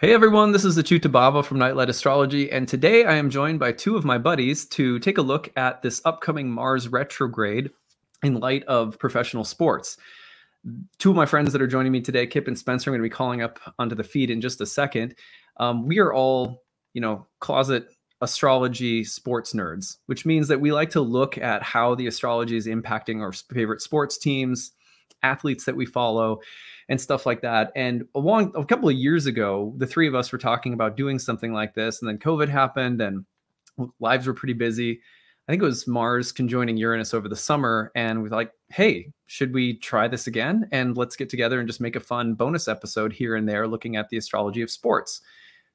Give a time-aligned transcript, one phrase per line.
[0.00, 3.72] Hey everyone, this is Achyuta Bhava from Nightlight Astrology, and today I am joined by
[3.72, 7.72] two of my buddies to take a look at this upcoming Mars retrograde
[8.22, 9.96] in light of professional sports.
[11.00, 13.12] Two of my friends that are joining me today, Kipp and Spencer, I'm going to
[13.12, 15.16] be calling up onto the feed in just a second.
[15.56, 16.62] Um, we are all,
[16.94, 17.88] you know, closet
[18.20, 22.68] astrology sports nerds, which means that we like to look at how the astrology is
[22.68, 24.70] impacting our favorite sports teams,
[25.22, 26.40] athletes that we follow,
[26.88, 27.70] and stuff like that.
[27.76, 30.96] And a long a couple of years ago, the three of us were talking about
[30.96, 33.24] doing something like this, and then COVID happened, and
[34.00, 35.00] lives were pretty busy.
[35.48, 39.12] I think it was Mars conjoining Uranus over the summer, and we are like, hey,
[39.26, 40.68] should we try this again?
[40.72, 43.96] And let's get together and just make a fun bonus episode here and there, looking
[43.96, 45.22] at the astrology of sports.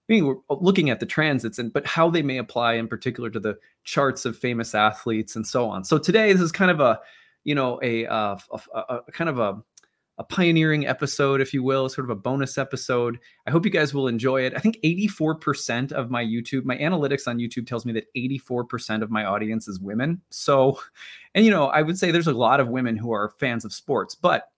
[0.08, 2.88] I mean, we're uh, looking at the transits and but how they may apply in
[2.88, 5.84] particular to the charts of famous athletes and so on.
[5.86, 7.00] So today, this is kind of a,
[7.44, 8.38] you know, a, uh,
[8.74, 9.64] a, a, kind of a
[10.20, 13.18] a pioneering episode, if you will, sort of a bonus episode.
[13.48, 14.54] I hope you guys will enjoy it.
[14.56, 19.10] I think 84% of my YouTube, my analytics on YouTube tells me that 84% of
[19.10, 20.22] my audience is women.
[20.30, 20.80] So,
[21.34, 23.74] and you know, I would say there's a lot of women who are fans of
[23.74, 24.50] sports, but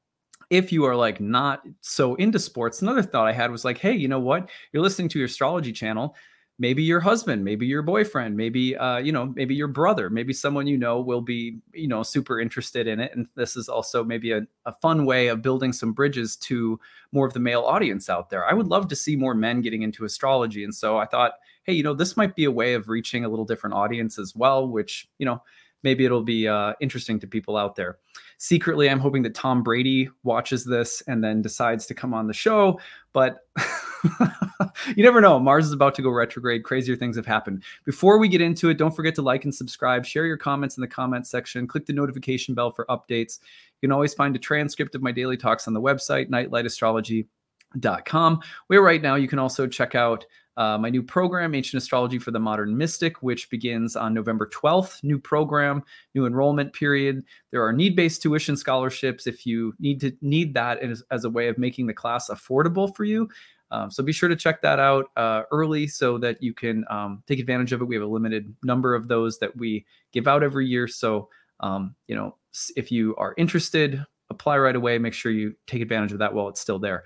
[0.50, 3.94] if you are like not so into sports, another thought I had was like, hey,
[3.94, 4.50] you know what?
[4.74, 6.16] You're listening to your astrology channel
[6.58, 10.66] maybe your husband maybe your boyfriend maybe uh, you know maybe your brother maybe someone
[10.66, 13.14] you know will be you know super interested in it.
[13.16, 16.80] And this is also maybe a, a fun way of building some bridges to
[17.12, 18.46] more of the male audience out there.
[18.46, 20.64] I would love to see more men getting into astrology.
[20.64, 21.34] And so i thought
[21.64, 24.36] hey you know this might be a way of reaching a little different audience as
[24.36, 25.42] well which you know
[25.84, 27.98] maybe it'll be uh, interesting to people out there.
[28.38, 32.34] Secretly i'm hoping that tom brady watches this and then decides to come on the
[32.34, 32.80] show
[33.14, 33.46] but
[34.96, 35.40] you never know.
[35.40, 36.64] Mars is about to go retrograde.
[36.64, 37.64] Crazier things have happened.
[37.86, 40.06] Before we get into it, don't forget to like and subscribe.
[40.06, 41.68] Share your comments in the comments section.
[41.68, 43.40] Click the notification bell for updates.
[43.82, 48.82] You can always find a transcript of my daily talks on the website, nightlightastrology.com, where
[48.82, 50.26] right now you can also check out
[50.58, 55.04] uh, my new program, Ancient Astrology for the Modern Mystic, which begins on November 12th.
[55.04, 57.24] New program, new enrollment period.
[57.52, 61.50] There are need-based tuition scholarships if you need to need that as, as a way
[61.50, 63.28] of making the class affordable for you.
[63.72, 67.24] Um, so be sure to check that out uh, early so that you can um,
[67.28, 67.86] take advantage of it.
[67.86, 70.88] We have a limited number of those that we give out every year.
[70.88, 72.36] So, um, you know,
[72.76, 74.98] if you are interested, apply right away.
[74.98, 77.04] Make sure you take advantage of that while it's still there.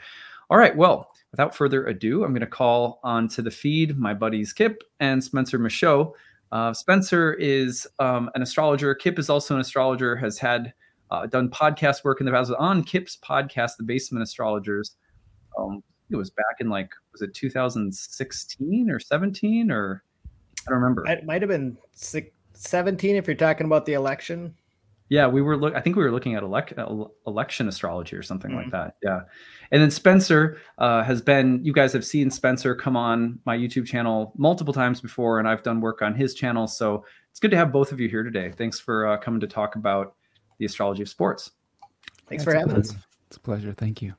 [0.49, 0.75] All right.
[0.75, 5.23] Well, without further ado, I'm going to call onto the feed my buddies Kipp and
[5.23, 6.13] Spencer Michaud.
[6.51, 8.95] Uh, Spencer is um, an astrologer.
[8.95, 10.73] Kipp is also an astrologer, has had
[11.11, 14.95] uh, done podcast work in the past on Kipp's podcast, The Basement Astrologers.
[15.57, 20.03] Um, it was back in like was it 2016 or 17 or
[20.67, 21.07] I don't remember.
[21.07, 24.53] It might have been six, 17 if you're talking about the election.
[25.09, 25.73] Yeah, we were look.
[25.73, 26.73] I think we were looking at elect,
[27.25, 28.59] election astrology or something mm-hmm.
[28.59, 28.95] like that.
[29.01, 29.21] Yeah,
[29.71, 31.65] and then Spencer uh, has been.
[31.65, 35.63] You guys have seen Spencer come on my YouTube channel multiple times before, and I've
[35.63, 36.67] done work on his channel.
[36.67, 38.51] So it's good to have both of you here today.
[38.55, 40.13] Thanks for uh, coming to talk about
[40.59, 41.51] the astrology of sports.
[42.27, 42.93] Thanks for having us.
[43.27, 43.73] It's a pleasure.
[43.73, 44.13] Thank you.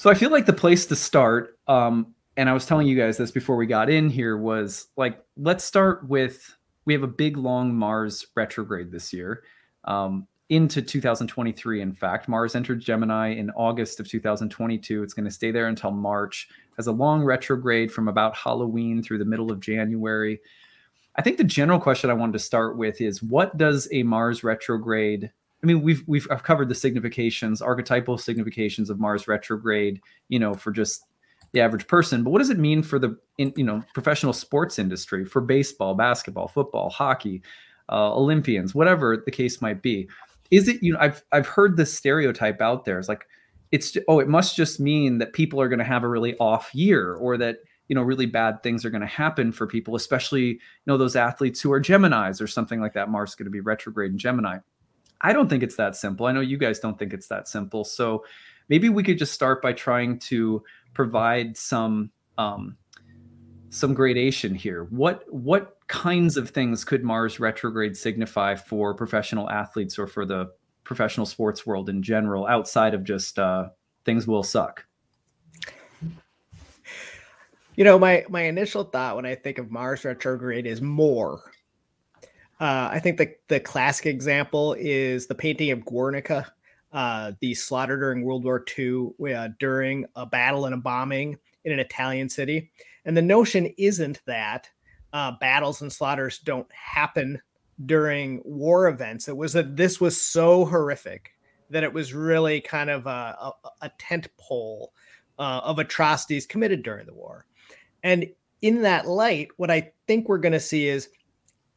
[0.00, 3.18] So I feel like the place to start, um, and I was telling you guys
[3.18, 6.56] this before we got in here, was like let's start with
[6.86, 9.42] we have a big long Mars retrograde this year.
[9.84, 12.28] Um, into 2023 in fact.
[12.28, 16.48] Mars entered gemini in august of 2022 it's going to stay there until march.
[16.78, 20.40] Has a long retrograde from about halloween through the middle of january.
[21.16, 24.42] I think the general question i wanted to start with is what does a mars
[24.42, 25.30] retrograde
[25.62, 30.54] I mean, we've we've I've covered the significations, archetypal significations of Mars retrograde, you know,
[30.54, 31.04] for just
[31.52, 32.22] the average person.
[32.22, 35.94] But what does it mean for the in, you know professional sports industry, for baseball,
[35.94, 37.42] basketball, football, hockey,
[37.90, 40.08] uh, Olympians, whatever the case might be?
[40.50, 42.98] Is it you know I've I've heard this stereotype out there.
[42.98, 43.26] It's like
[43.72, 46.74] it's oh it must just mean that people are going to have a really off
[46.74, 50.46] year or that you know really bad things are going to happen for people especially
[50.46, 53.50] you know those athletes who are geminis or something like that mars is going to
[53.50, 54.58] be retrograde in gemini
[55.22, 56.26] I don't think it's that simple.
[56.26, 57.84] I know you guys don't think it's that simple.
[57.84, 58.24] So
[58.68, 60.62] maybe we could just start by trying to
[60.94, 62.76] provide some um,
[63.70, 64.84] some gradation here.
[64.90, 70.50] What what kinds of things could Mars retrograde signify for professional athletes or for the
[70.84, 73.68] professional sports world in general, outside of just uh,
[74.04, 74.86] things will suck?
[77.76, 81.52] You know, my my initial thought when I think of Mars retrograde is more
[82.60, 86.52] uh, I think the, the classic example is the painting of Guernica,
[86.92, 91.72] uh, the slaughter during World War II uh, during a battle and a bombing in
[91.72, 92.70] an Italian city.
[93.06, 94.68] And the notion isn't that
[95.12, 97.40] uh, battles and slaughters don't happen
[97.86, 99.28] during war events.
[99.28, 101.30] It was that this was so horrific
[101.70, 103.52] that it was really kind of a, a,
[103.82, 104.92] a tent pole
[105.38, 107.46] uh, of atrocities committed during the war.
[108.02, 108.26] And
[108.60, 111.08] in that light, what I think we're going to see is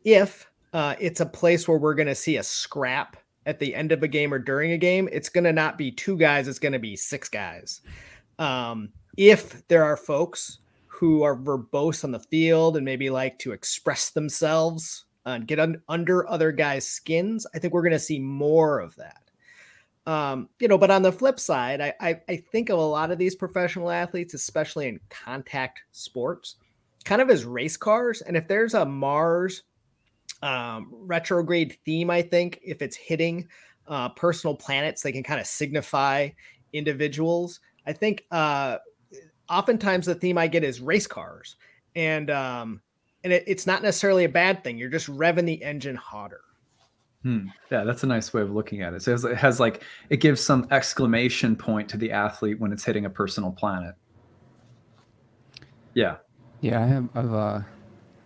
[0.04, 3.92] if uh, it's a place where we're going to see a scrap at the end
[3.92, 6.60] of a game or during a game, it's going to not be two guys, it's
[6.60, 7.82] going to be six guys.
[8.40, 13.52] Um, if there are folks who are verbose on the field and maybe like to
[13.52, 18.20] express themselves and get un- under other guys' skins, I think we're going to see
[18.20, 19.20] more of that.
[20.06, 23.12] Um, you know, but on the flip side, I, I, I think of a lot
[23.12, 26.56] of these professional athletes, especially in contact sports,
[27.06, 28.22] kind of as race cars.
[28.22, 29.64] And if there's a Mars
[30.44, 33.48] um, retrograde theme, I think if it's hitting
[33.88, 36.30] uh, personal planets, they can kind of signify
[36.74, 37.62] individuals.
[37.88, 38.78] I think uh,
[39.50, 41.56] oftentimes the theme I get is race cars,
[41.96, 42.82] and um,
[43.24, 44.78] and it, it's not necessarily a bad thing.
[44.78, 46.42] You're just revving the engine hotter.
[47.24, 47.48] Hmm.
[47.72, 49.02] Yeah, that's a nice way of looking at it.
[49.02, 52.74] So it has, it has like it gives some exclamation point to the athlete when
[52.74, 53.96] it's hitting a personal planet.
[55.94, 56.18] Yeah.
[56.60, 57.10] Yeah, I have.
[57.16, 57.60] I've, uh,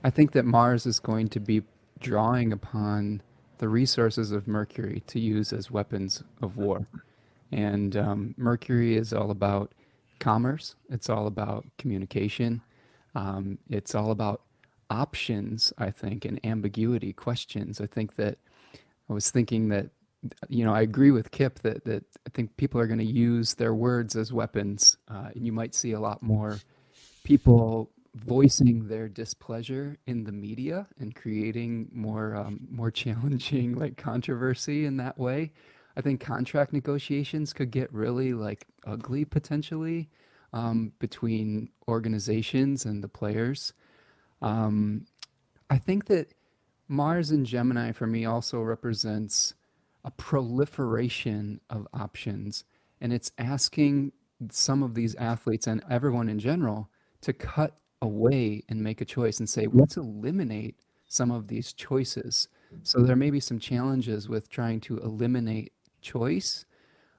[0.03, 1.61] I think that Mars is going to be
[1.99, 3.21] drawing upon
[3.57, 6.88] the resources of Mercury to use as weapons of war.
[7.51, 9.71] And um, Mercury is all about
[10.19, 12.61] commerce, it's all about communication,
[13.15, 14.41] um, it's all about
[14.89, 17.81] options, I think, and ambiguity questions.
[17.81, 18.38] I think that
[19.09, 19.88] I was thinking that,
[20.49, 23.53] you know, I agree with Kipp that, that I think people are going to use
[23.55, 24.97] their words as weapons.
[25.09, 26.59] Uh, and you might see a lot more
[27.23, 34.86] people voicing their displeasure in the media and creating more um, more challenging like controversy
[34.86, 35.51] in that way.
[35.95, 40.09] I think contract negotiations could get really like ugly potentially
[40.54, 43.74] um, between organizations and the players.
[44.42, 45.07] Um,
[45.69, 46.33] I think that
[46.88, 49.54] Mars and Gemini for me also represents
[50.06, 52.63] a proliferation of options,
[53.01, 54.13] and it's asking
[54.51, 56.89] some of these athletes and everyone in general
[57.21, 60.75] to cut away and make a choice and say, let's eliminate
[61.07, 62.47] some of these choices.
[62.83, 65.71] So there may be some challenges with trying to eliminate
[66.01, 66.65] choice.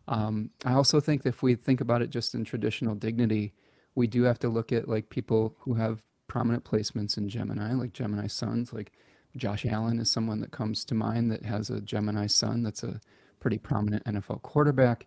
[0.06, 3.52] Um, I also think if we think about it just in traditional dignity,
[3.94, 7.92] we do have to look at like people who have prominent placements in Gemini, like
[7.92, 8.92] Gemini suns, like
[9.36, 13.00] Josh Allen is someone that comes to mind that has a Gemini sun that's a
[13.40, 15.06] pretty prominent NFL quarterback.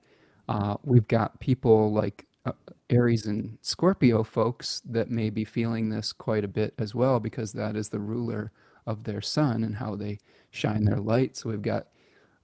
[0.49, 2.51] Uh, we've got people like uh,
[2.89, 7.53] Aries and Scorpio folks that may be feeling this quite a bit as well because
[7.53, 8.51] that is the ruler
[8.85, 11.37] of their sun and how they shine their light.
[11.37, 11.87] So we've got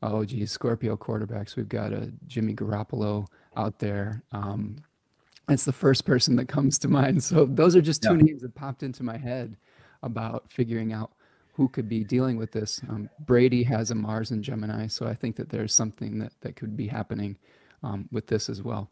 [0.04, 1.56] oh geez, Scorpio quarterbacks.
[1.56, 4.24] We've got a Jimmy Garoppolo out there.
[4.32, 4.78] Um,
[5.50, 7.24] it's the first person that comes to mind.
[7.24, 8.22] So those are just two yeah.
[8.24, 9.58] names that popped into my head
[10.04, 11.12] about figuring out
[11.54, 12.82] who could be dealing with this.
[12.90, 16.56] Um, Brady has a Mars and Gemini, so I think that there's something that that
[16.56, 17.38] could be happening
[17.82, 18.92] um, with this as well.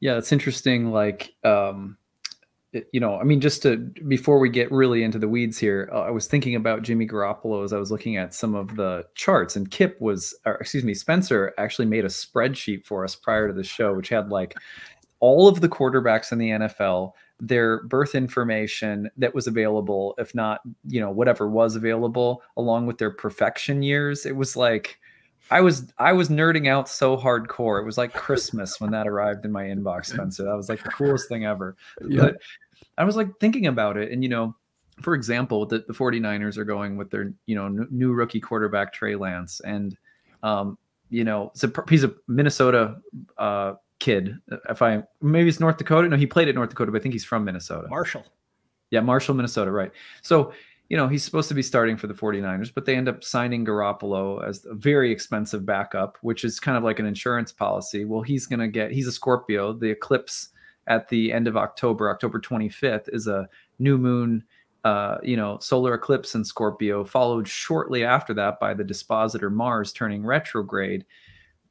[0.00, 0.90] Yeah, it's interesting.
[0.90, 1.96] Like, um,
[2.92, 6.02] you know, I mean, just to before we get really into the weeds here, uh,
[6.02, 9.56] I was thinking about Jimmy Garoppolo as I was looking at some of the charts,
[9.56, 13.54] and Kipp was, or excuse me, Spencer actually made a spreadsheet for us prior to
[13.54, 14.54] the show, which had like
[15.20, 20.60] all of the quarterbacks in the NFL, their birth information that was available, if not,
[20.86, 24.26] you know, whatever was available, along with their profection years.
[24.26, 24.98] It was like
[25.50, 27.80] I was I was nerding out so hardcore.
[27.80, 30.44] It was like Christmas when that arrived in my inbox, Spencer.
[30.44, 31.76] That was like the coolest thing ever.
[32.06, 32.22] Yeah.
[32.22, 32.36] But
[32.98, 34.56] I was like thinking about it, and you know,
[35.00, 38.92] for example, the, the 49ers are going with their you know n- new rookie quarterback
[38.92, 39.96] Trey Lance, and
[40.42, 40.78] um,
[41.10, 42.96] you know, a, he's a Minnesota
[43.38, 44.38] uh, kid.
[44.68, 46.08] If I maybe it's North Dakota.
[46.08, 47.88] No, he played at North Dakota, but I think he's from Minnesota.
[47.88, 48.24] Marshall.
[48.90, 49.92] Yeah, Marshall, Minnesota, right.
[50.22, 50.52] So
[50.88, 53.64] you know, he's supposed to be starting for the 49ers, but they end up signing
[53.64, 58.04] Garoppolo as a very expensive backup, which is kind of like an insurance policy.
[58.04, 59.72] Well, he's going to get, he's a Scorpio.
[59.72, 60.50] The eclipse
[60.86, 63.48] at the end of October, October 25th, is a
[63.80, 64.44] new moon,
[64.84, 69.92] uh, you know, solar eclipse in Scorpio, followed shortly after that by the dispositor Mars
[69.92, 71.04] turning retrograde.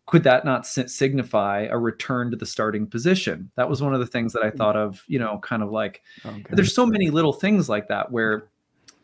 [0.07, 3.49] Could that not signify a return to the starting position?
[3.55, 4.57] That was one of the things that I hmm.
[4.57, 6.43] thought of, you know, kind of like okay.
[6.51, 8.49] there's so many little things like that where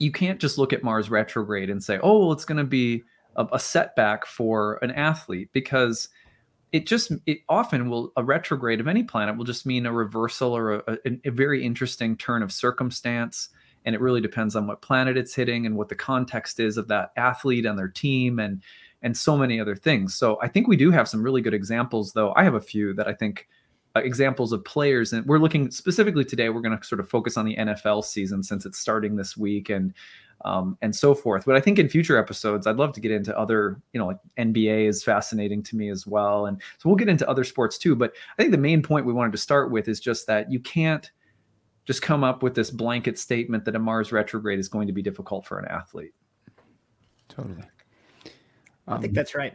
[0.01, 3.03] you can't just look at Mars retrograde and say, oh, well, it's going to be
[3.36, 6.10] a, a, setback for an athlete because
[6.72, 10.58] it just it often will a retrograde of any planet will just mean a reversal
[10.58, 13.50] or a, a, a very interesting turn of circumstance
[13.86, 16.88] and it really depends on what planet it's hitting and what the context is of
[16.88, 18.63] that athlete and their team and
[19.03, 20.15] and so many other things.
[20.15, 22.34] So i think we do have some really good examples though.
[22.36, 23.48] I have a few that i think
[23.95, 27.45] examples of players and we're looking specifically today we're going to sort of focus on
[27.45, 29.93] the nfl season since it's starting this week and
[30.45, 31.45] um, and so forth.
[31.45, 34.17] But I think in future episodes, I'd love to get into other, you know, like
[34.38, 36.48] NBA is fascinating to me as well.
[36.48, 37.95] And so we'll get into other sports too.
[37.95, 40.60] But I think the main point we wanted to start with is just that you
[40.60, 41.10] can't
[41.86, 45.01] just come up with this blanket statement that a Mars retrograde is going to be
[45.01, 46.13] difficult for an athlete.
[47.27, 47.63] Totally.
[48.88, 49.53] I think um, that's right.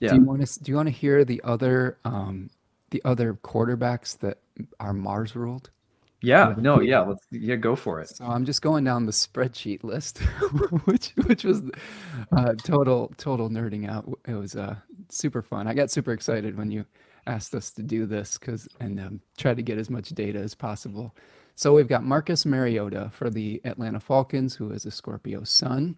[0.00, 0.10] Yeah.
[0.10, 2.50] Do you want to do you want to hear the other um
[2.90, 4.38] the other quarterbacks that
[4.80, 5.70] are Mars ruled?
[6.20, 8.08] Yeah, no, yeah, let's yeah, go for it.
[8.08, 10.18] So I'm just going down the spreadsheet list,
[10.84, 11.62] which which was
[12.36, 14.18] uh, total total nerding out.
[14.26, 14.76] It was uh,
[15.10, 15.68] super fun.
[15.68, 16.86] I got super excited when you
[17.28, 20.56] asked us to do this because and um, try to get as much data as
[20.56, 21.14] possible.
[21.54, 25.96] So we've got Marcus Mariota for the Atlanta Falcons, who is a Scorpio sun.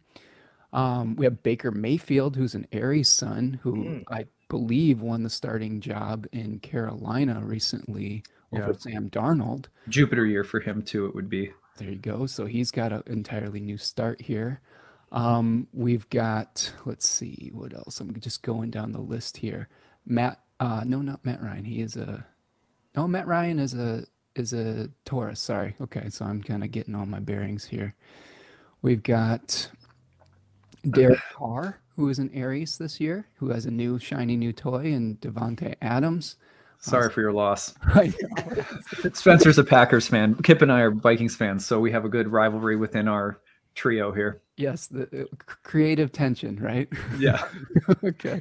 [0.73, 4.05] Um, we have Baker Mayfield, who's an Aries sun, who mm.
[4.11, 8.75] I believe won the starting job in Carolina recently over.
[8.75, 9.67] Sam Darnold.
[9.89, 11.07] Jupiter year for him too.
[11.07, 11.53] It would be.
[11.79, 12.27] There you go.
[12.27, 14.61] So he's got an entirely new start here.
[15.13, 18.01] Um, we've got let's see what else.
[18.01, 19.69] I'm just going down the list here.
[20.05, 21.65] Matt, uh, no, not Matt Ryan.
[21.65, 22.27] He is a
[22.95, 23.09] no.
[23.09, 24.05] Matt Ryan is a
[24.37, 25.41] is a Taurus.
[25.41, 25.75] Sorry.
[25.81, 27.95] Okay, so I'm kind of getting all my bearings here.
[28.83, 29.71] We've got
[30.91, 34.91] Derek Carr, who is an Aries this year, who has a new shiny new toy,
[34.95, 36.37] and Davante Adams.
[36.79, 37.75] Sorry for your loss.
[39.13, 40.35] Spencer's a Packers fan.
[40.37, 43.39] Kipp and I are Vikings fans, so we have a good rivalry within our
[43.75, 44.41] trio here.
[44.57, 45.29] Yes, the,
[45.63, 46.89] creative tension, right?
[47.19, 47.45] Yeah.
[48.03, 48.41] okay.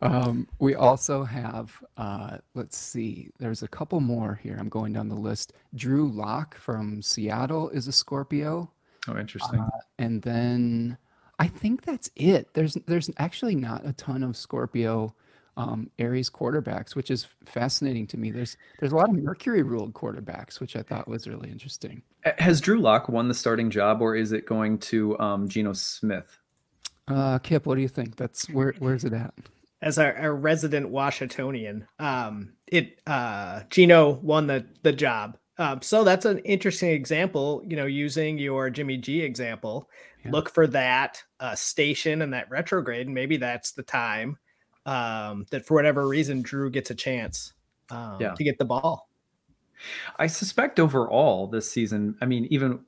[0.00, 4.56] Um, we also have, uh, let's see, there's a couple more here.
[4.60, 5.54] I'm going down the list.
[5.74, 8.70] Drew Lock from Seattle is a Scorpio.
[9.08, 9.58] Oh, interesting.
[9.58, 10.98] Uh, and then
[11.38, 12.54] I think that's it.
[12.54, 15.14] There's there's actually not a ton of Scorpio
[15.56, 18.30] um, Aries quarterbacks, which is fascinating to me.
[18.30, 22.02] There's there's a lot of Mercury ruled quarterbacks, which I thought was really interesting.
[22.38, 26.38] Has Drew Lock won the starting job, or is it going to um, Geno Smith?
[27.08, 28.16] Uh, Kipp, what do you think?
[28.16, 29.34] That's where where's it at?
[29.82, 35.38] As our, our resident Washingtonian, um, it uh, Geno won the the job.
[35.58, 37.62] Um, so that's an interesting example.
[37.66, 39.88] You know, using your Jimmy G example,
[40.26, 40.32] yeah.
[40.32, 43.06] look for that uh, station and that retrograde.
[43.06, 44.36] And maybe that's the time
[44.84, 47.52] um, that for whatever reason Drew gets a chance
[47.90, 48.34] um, yeah.
[48.34, 49.08] to get the ball.
[50.18, 52.80] I suspect overall this season, I mean, even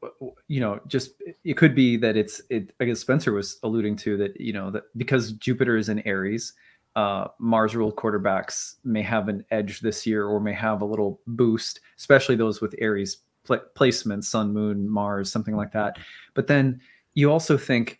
[0.46, 1.12] you know, just
[1.44, 2.72] it could be that it's it.
[2.80, 6.54] I guess Spencer was alluding to that, you know, that because Jupiter is in Aries,
[6.96, 11.20] uh, Mars ruled quarterbacks may have an edge this year or may have a little
[11.26, 15.98] boost, especially those with Aries pl- placements, Sun, Moon, Mars, something like that.
[16.34, 16.80] But then
[17.18, 17.98] you also think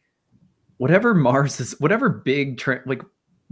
[0.77, 3.03] whatever Mars is, whatever big tra- like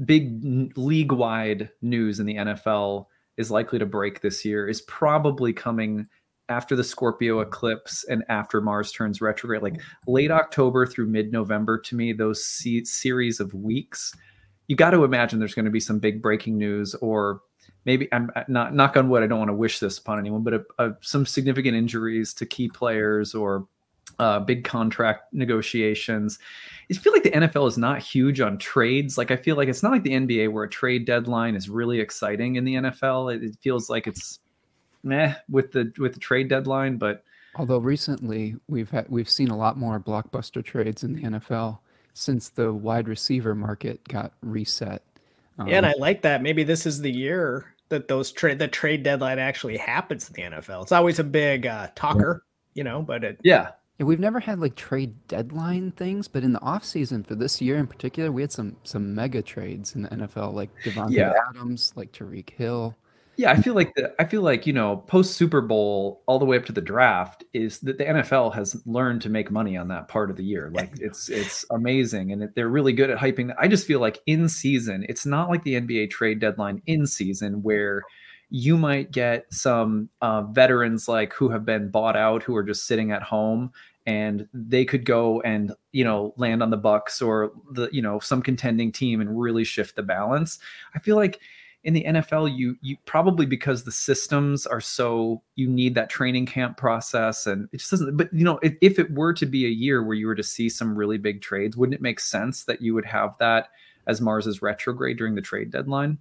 [0.04, 3.06] big league wide news in the NFL
[3.36, 6.06] is likely to break this year is probably coming
[6.48, 11.80] after the Scorpio eclipse and after Mars turns retrograde, like late October through mid November.
[11.80, 14.14] To me, those se- series of weeks,
[14.68, 17.40] you got to imagine there's going to be some big breaking news, or
[17.84, 19.24] maybe I'm not knock on wood.
[19.24, 22.46] I don't want to wish this upon anyone, but a, a, some significant injuries to
[22.46, 23.66] key players or
[24.18, 26.38] uh, big contract negotiations.
[26.90, 29.18] I feel like the NFL is not huge on trades.
[29.18, 32.00] Like I feel like it's not like the NBA where a trade deadline is really
[32.00, 33.34] exciting in the NFL.
[33.34, 34.40] It, it feels like it's
[35.02, 36.96] meh with the with the trade deadline.
[36.96, 37.24] But
[37.56, 41.78] although recently we've had we've seen a lot more blockbuster trades in the NFL
[42.14, 45.02] since the wide receiver market got reset.
[45.58, 46.42] Um, yeah, and I like that.
[46.42, 50.56] Maybe this is the year that those trade the trade deadline actually happens in the
[50.56, 50.82] NFL.
[50.82, 52.44] It's always a big uh, talker,
[52.74, 52.80] yeah.
[52.80, 56.52] you know, but it yeah yeah, we've never had like trade deadline things, but in
[56.52, 60.02] the off season for this year in particular, we had some some mega trades in
[60.02, 61.32] the NFL, like Davante yeah.
[61.48, 62.94] Adams, like Tyreek Hill.
[63.36, 66.44] Yeah, I feel like the I feel like you know post Super Bowl all the
[66.44, 69.88] way up to the draft is that the NFL has learned to make money on
[69.88, 70.70] that part of the year.
[70.72, 73.54] Like it's it's amazing, and they're really good at hyping.
[73.58, 77.62] I just feel like in season, it's not like the NBA trade deadline in season
[77.62, 78.02] where
[78.50, 82.86] you might get some uh, veterans like who have been bought out who are just
[82.86, 83.72] sitting at home
[84.06, 88.20] and they could go and you know land on the bucks or the you know
[88.20, 90.58] some contending team and really shift the balance.
[90.94, 91.40] I feel like
[91.84, 96.44] in the nfl you you probably because the systems are so you need that training
[96.44, 99.64] camp process and it just doesn't but you know if, if it were to be
[99.64, 102.64] a year where you were to see some really big trades wouldn't it make sense
[102.64, 103.68] that you would have that
[104.08, 106.18] as mars's retrograde during the trade deadline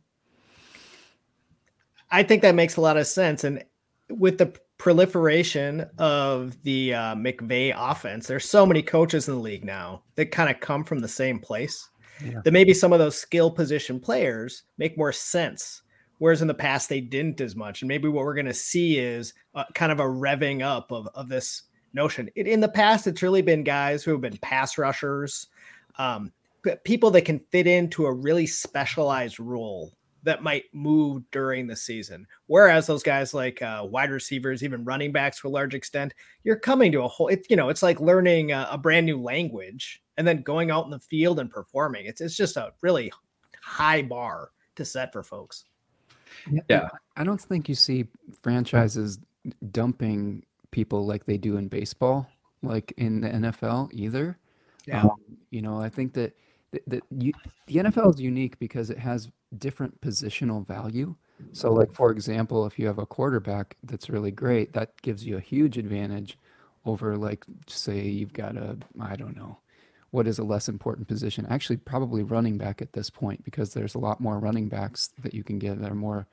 [2.11, 3.43] I think that makes a lot of sense.
[3.43, 3.63] And
[4.09, 9.65] with the proliferation of the uh, McVay offense, there's so many coaches in the league
[9.65, 11.89] now that kind of come from the same place.
[12.23, 12.41] Yeah.
[12.43, 15.81] That maybe some of those skill position players make more sense.
[16.19, 17.81] Whereas in the past, they didn't as much.
[17.81, 19.33] And maybe what we're going to see is
[19.73, 22.29] kind of a revving up of, of this notion.
[22.35, 25.47] in the past, it's really been guys who have been pass rushers,
[25.97, 26.31] um,
[26.83, 29.93] people that can fit into a really specialized role
[30.25, 32.27] that might move during the season.
[32.47, 36.13] Whereas those guys like uh, wide receivers, even running backs to a large extent,
[36.43, 37.29] you're coming to a whole.
[37.29, 40.85] It, you know, it's like learning a, a, brand new language and then going out
[40.85, 42.05] in the field and performing.
[42.05, 43.11] It's it's just a really
[43.61, 45.65] high bar to set for folks.
[46.69, 48.07] Yeah, I don't think you see
[48.41, 49.19] franchises
[49.71, 52.27] dumping people like they do in baseball,
[52.61, 54.37] like in the NFL either.
[54.85, 55.03] Yeah.
[55.03, 55.11] Um,
[55.49, 56.35] you know, I think that
[56.87, 57.33] that you,
[57.67, 61.15] the NFL is unique because it has different positional value.
[61.51, 65.37] So, like for example, if you have a quarterback that's really great, that gives you
[65.37, 66.37] a huge advantage
[66.85, 69.57] over, like, say you've got a, I don't know,
[70.11, 71.45] what is a less important position?
[71.49, 75.33] Actually, probably running back at this point because there's a lot more running backs that
[75.33, 76.27] you can get that are more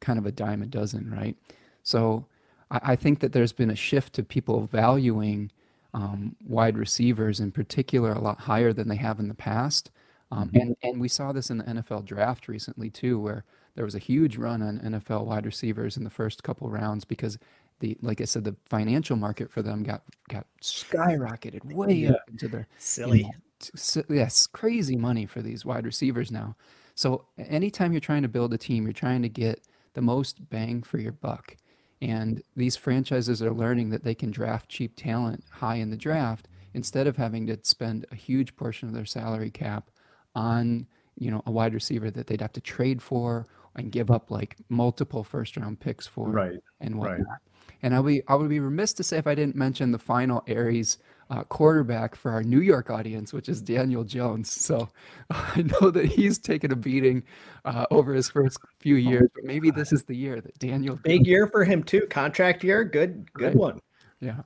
[0.00, 1.36] kind of a dime a dozen, right?
[1.82, 2.26] So,
[2.70, 5.50] I, I think that there's been a shift to people valuing
[5.94, 9.90] um, wide receivers in particular a lot higher than they have in the past.
[10.32, 10.56] Um, mm-hmm.
[10.56, 13.44] and, and we saw this in the NFL draft recently too, where
[13.74, 17.38] there was a huge run on NFL wide receivers in the first couple rounds because
[17.80, 22.10] the like I said, the financial market for them got got skyrocketed way yeah.
[22.10, 23.20] up into their silly.
[23.20, 26.56] You know, yes, crazy money for these wide receivers now.
[26.94, 30.82] So anytime you're trying to build a team, you're trying to get the most bang
[30.82, 31.56] for your buck.
[32.02, 36.48] And these franchises are learning that they can draft cheap talent high in the draft
[36.72, 39.90] instead of having to spend a huge portion of their salary cap
[40.34, 40.86] on,
[41.18, 44.56] you know, a wide receiver that they'd have to trade for and give up like
[44.68, 46.60] multiple first round picks for right.
[46.80, 47.26] and whatnot.
[47.26, 47.38] Right.
[47.82, 49.98] And I would be, I would be remiss to say if I didn't mention the
[49.98, 50.98] final Aries
[51.30, 54.50] uh, quarterback for our New York audience, which is Daniel Jones.
[54.50, 54.88] So
[55.30, 57.22] I know that he's taken a beating
[57.64, 60.98] uh, over his first few years, but maybe this is the year that Daniel.
[61.02, 62.06] Big year for him too.
[62.10, 63.54] Contract year, good, good right.
[63.54, 63.80] one.
[64.20, 64.40] Yeah.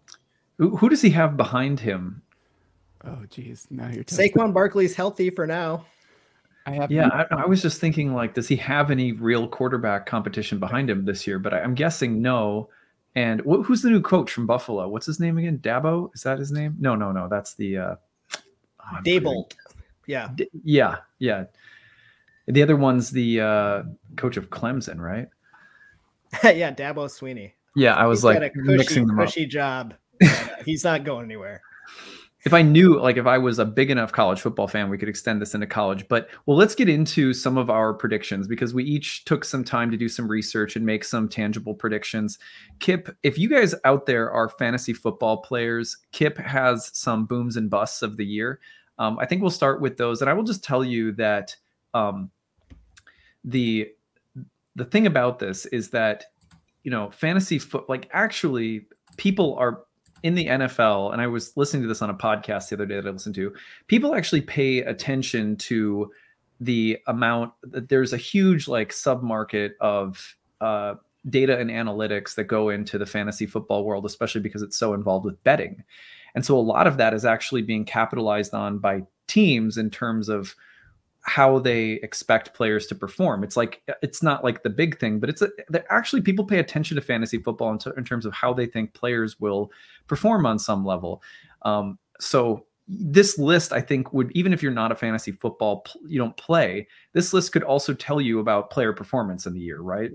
[0.59, 2.23] Who, who, does he have behind him?
[3.05, 3.67] Oh, geez.
[3.71, 5.87] Now you're Saquon Barkley's healthy for now.
[6.67, 6.91] I have.
[6.91, 10.89] Yeah, I, I, was just thinking, like, does he have any real quarterback competition behind
[10.89, 11.39] him this year?
[11.39, 12.71] But I, I'm guessing no.
[13.17, 14.89] And wh- who's the new coach from Buffalo?
[14.89, 15.59] What's his name again?
[15.59, 16.11] Dabo?
[16.15, 16.77] Is that his name?
[16.79, 17.29] No, no, no.
[17.29, 17.97] That's the uh
[18.35, 19.51] oh, Daboll.
[20.07, 20.31] Yeah.
[20.35, 21.45] D- yeah, yeah.
[22.47, 23.83] The other one's the uh
[24.17, 25.29] coach of Clemson, right?
[26.57, 27.53] yeah, Dabo Swinney.
[27.77, 29.51] Yeah, I was He's like got a cushy, mixing them cushy up.
[29.51, 29.95] job.
[30.65, 31.63] He's not going anywhere
[32.45, 35.09] if I knew, like, if I was a big enough college football fan, we could
[35.09, 36.07] extend this into college.
[36.09, 39.91] But well, let's get into some of our predictions because we each took some time
[39.91, 42.39] to do some research and make some tangible predictions.
[42.81, 47.71] Kipp, if you guys out there are fantasy football players, Kipp has some booms and
[47.71, 48.61] busts of the year.
[48.99, 51.57] Um, I think we'll start with those, and I will just tell you that
[51.95, 52.31] um,
[53.43, 53.91] the
[54.77, 56.27] the thing about this is that
[56.83, 59.85] you know fantasy foot like actually people are
[60.25, 62.97] in the NFL, and I was listening to this on a podcast the other day
[62.97, 63.53] that I listened to,
[63.89, 66.11] people actually pay attention to
[66.61, 70.95] the amount that there's a huge like submarket of uh,
[71.29, 75.27] data and analytics that go into the fantasy football world, especially because it's so involved
[75.27, 75.85] with betting.
[76.35, 80.31] And so a lot of that is actually being capitalized on by teams in terms
[80.31, 80.55] of
[81.25, 83.45] how they expect players to perform.
[83.45, 85.49] It's like it's not like the big thing, but it's a,
[85.91, 88.93] actually people pay attention to fantasy football in, t- in, terms of how they think
[88.93, 89.73] players will
[90.07, 91.23] perform on some level.
[91.63, 96.19] Um, so this list, I think, would even if you're not a fantasy football, you
[96.19, 96.87] don't play.
[97.15, 100.11] This list could also tell you about player performance in the year, right?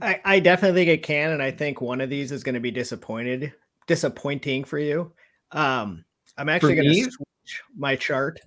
[0.00, 2.60] I, I definitely think it can, and I think one of these is going to
[2.60, 3.52] be disappointed,
[3.88, 5.12] disappointing for you.
[5.50, 6.04] Um,
[6.38, 8.40] I'm actually going to switch my chart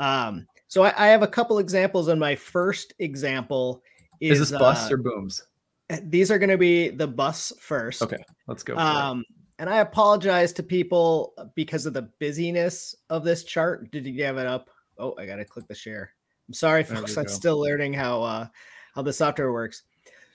[0.00, 3.82] um, so I, I, have a couple examples, and my first example
[4.20, 5.42] is, is this bus uh, or booms?
[6.04, 8.00] These are going to be the bus first.
[8.02, 8.76] Okay, let's go.
[8.76, 9.24] Um,
[9.58, 13.90] and I apologize to people because of the busyness of this chart.
[13.90, 14.70] Did you have it up?
[14.98, 16.12] Oh, I got to click the share.
[16.48, 17.16] I'm sorry, folks.
[17.16, 18.46] I'm still learning how uh,
[18.94, 19.82] how the software works.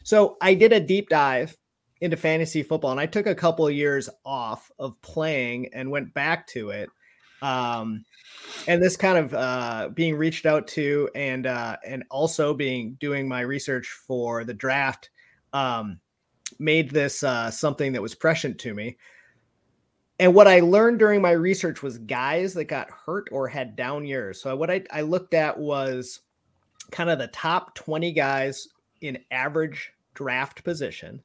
[0.03, 1.57] So I did a deep dive
[2.01, 6.13] into fantasy football, and I took a couple of years off of playing and went
[6.13, 6.89] back to it.
[7.45, 8.05] Um,
[8.67, 13.27] and this kind of uh, being reached out to and uh, and also being doing
[13.27, 15.11] my research for the draft
[15.53, 15.99] um,
[16.57, 18.97] made this uh, something that was prescient to me.
[20.19, 24.05] And what I learned during my research was guys that got hurt or had down
[24.05, 24.41] years.
[24.41, 26.21] So what I, I looked at was
[26.91, 28.69] kind of the top 20 guys
[29.01, 31.21] in average draft position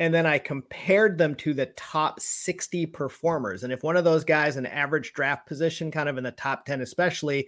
[0.00, 3.64] and then I compared them to the top 60 performers.
[3.64, 6.64] And if one of those guys, an average draft position, kind of in the top
[6.64, 7.46] 10, especially,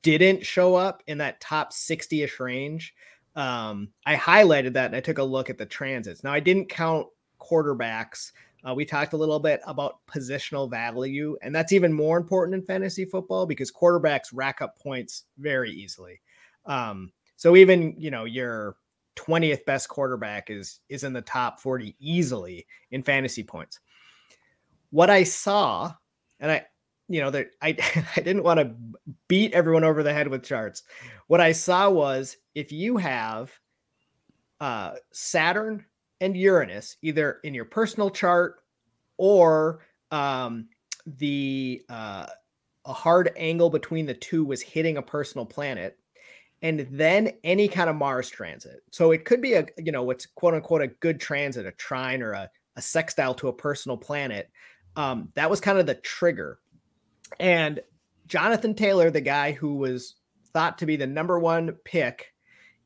[0.00, 2.94] didn't show up in that top 60 ish range,
[3.36, 6.24] um, I highlighted that and I took a look at the transits.
[6.24, 8.32] Now, I didn't count quarterbacks.
[8.66, 12.62] Uh, we talked a little bit about positional value, and that's even more important in
[12.62, 16.22] fantasy football because quarterbacks rack up points very easily.
[16.64, 18.76] Um, so even you know your
[19.16, 23.80] 20th best quarterback is is in the top 40 easily in fantasy points.
[24.90, 25.92] What I saw,
[26.40, 26.66] and I
[27.08, 27.76] you know that I
[28.16, 28.74] I didn't want to
[29.28, 30.82] beat everyone over the head with charts.
[31.26, 33.52] What I saw was if you have
[34.60, 35.84] uh, Saturn
[36.20, 38.60] and Uranus either in your personal chart
[39.18, 40.68] or um,
[41.06, 42.26] the uh,
[42.84, 45.98] a hard angle between the two was hitting a personal planet
[46.62, 48.82] and then any kind of Mars transit.
[48.90, 52.22] So it could be a, you know, what's quote unquote a good transit, a trine
[52.22, 54.48] or a, a sextile to a personal planet.
[54.96, 56.60] Um, that was kind of the trigger.
[57.40, 57.80] And
[58.26, 60.16] Jonathan Taylor, the guy who was
[60.52, 62.32] thought to be the number one pick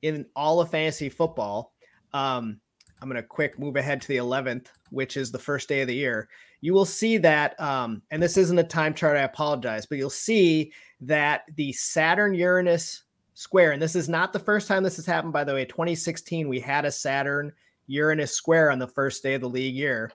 [0.02, 1.74] in all of fantasy football,
[2.14, 2.60] um,
[3.02, 5.88] I'm going to quick move ahead to the 11th, which is the first day of
[5.88, 6.28] the year.
[6.62, 10.08] You will see that, um, and this isn't a time chart, I apologize, but you'll
[10.08, 13.04] see that the Saturn Uranus
[13.36, 15.66] square, and this is not the first time this has happened, by the way.
[15.66, 17.52] 2016, we had a Saturn
[17.86, 20.10] Uranus square on the first day of the league year.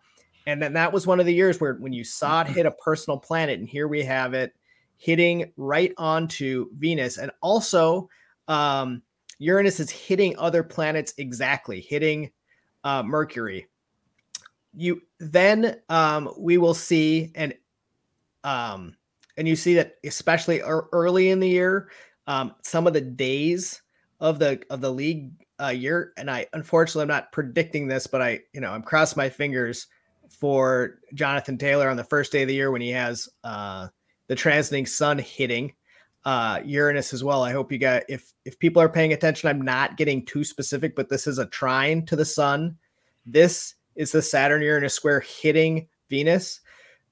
[0.48, 2.72] And then that was one of the years where when you saw it hit a
[2.72, 4.54] personal planet, and here we have it
[4.98, 7.20] hitting right onto Venus.
[7.20, 8.10] And also,
[8.48, 9.04] um,
[9.38, 12.32] Uranus is hitting other planets exactly, hitting
[12.84, 13.68] uh, Mercury.
[14.74, 17.54] You then um, we will see and
[18.44, 18.96] um,
[19.38, 21.90] and you see that especially early in the year,
[22.32, 23.82] um, some of the days
[24.22, 28.22] of the of the league uh, year, and I unfortunately I'm not predicting this, but
[28.22, 29.88] I you know I'm crossing my fingers
[30.30, 33.90] for Jonathan Taylor on the first day of the year when he has uh,
[34.28, 35.74] the transiting sun hitting
[36.24, 37.44] uh, Uranus as well.
[37.44, 39.50] I hope you got if if people are paying attention.
[39.50, 42.78] I'm not getting too specific, but this is a trine to the sun.
[43.26, 46.62] This is the Saturn Uranus square hitting Venus.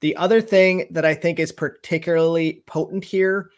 [0.00, 3.50] The other thing that I think is particularly potent here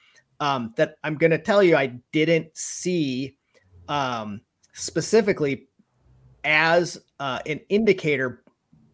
[0.43, 3.37] um, that I'm going to tell you I didn't see
[3.87, 4.41] um,
[4.73, 5.69] specifically
[6.43, 8.43] as uh, an indicator,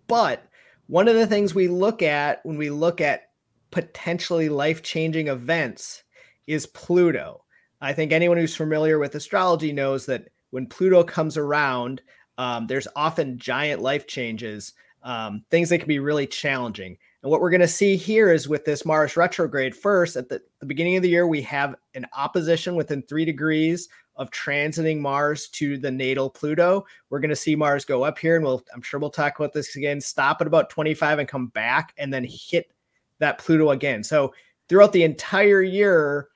[0.08, 0.44] but
[0.88, 3.30] one of the things we look at when we look at
[3.70, 6.02] potentially life changing events
[6.46, 7.44] is Pluto.
[7.80, 12.02] I think anyone who's familiar with astrology knows that when Pluto comes around,
[12.36, 16.98] um, there's often giant life changes, um, things that can be really challenging.
[17.22, 20.40] And what we're going to see here is with this Mars retrograde, first at the,
[20.60, 25.48] the, beginning of the year, we have an opposition within three degrees of transiting Mars
[25.48, 26.84] to the natal Pluto.
[27.10, 29.52] We're going to see Mars go up here, and we'll I'm sure we'll talk about
[29.52, 30.00] this again.
[30.00, 32.72] Stop at about 25 and come back, and then hit
[33.18, 34.04] that Pluto again.
[34.04, 34.32] So
[34.68, 36.28] throughout the entire year,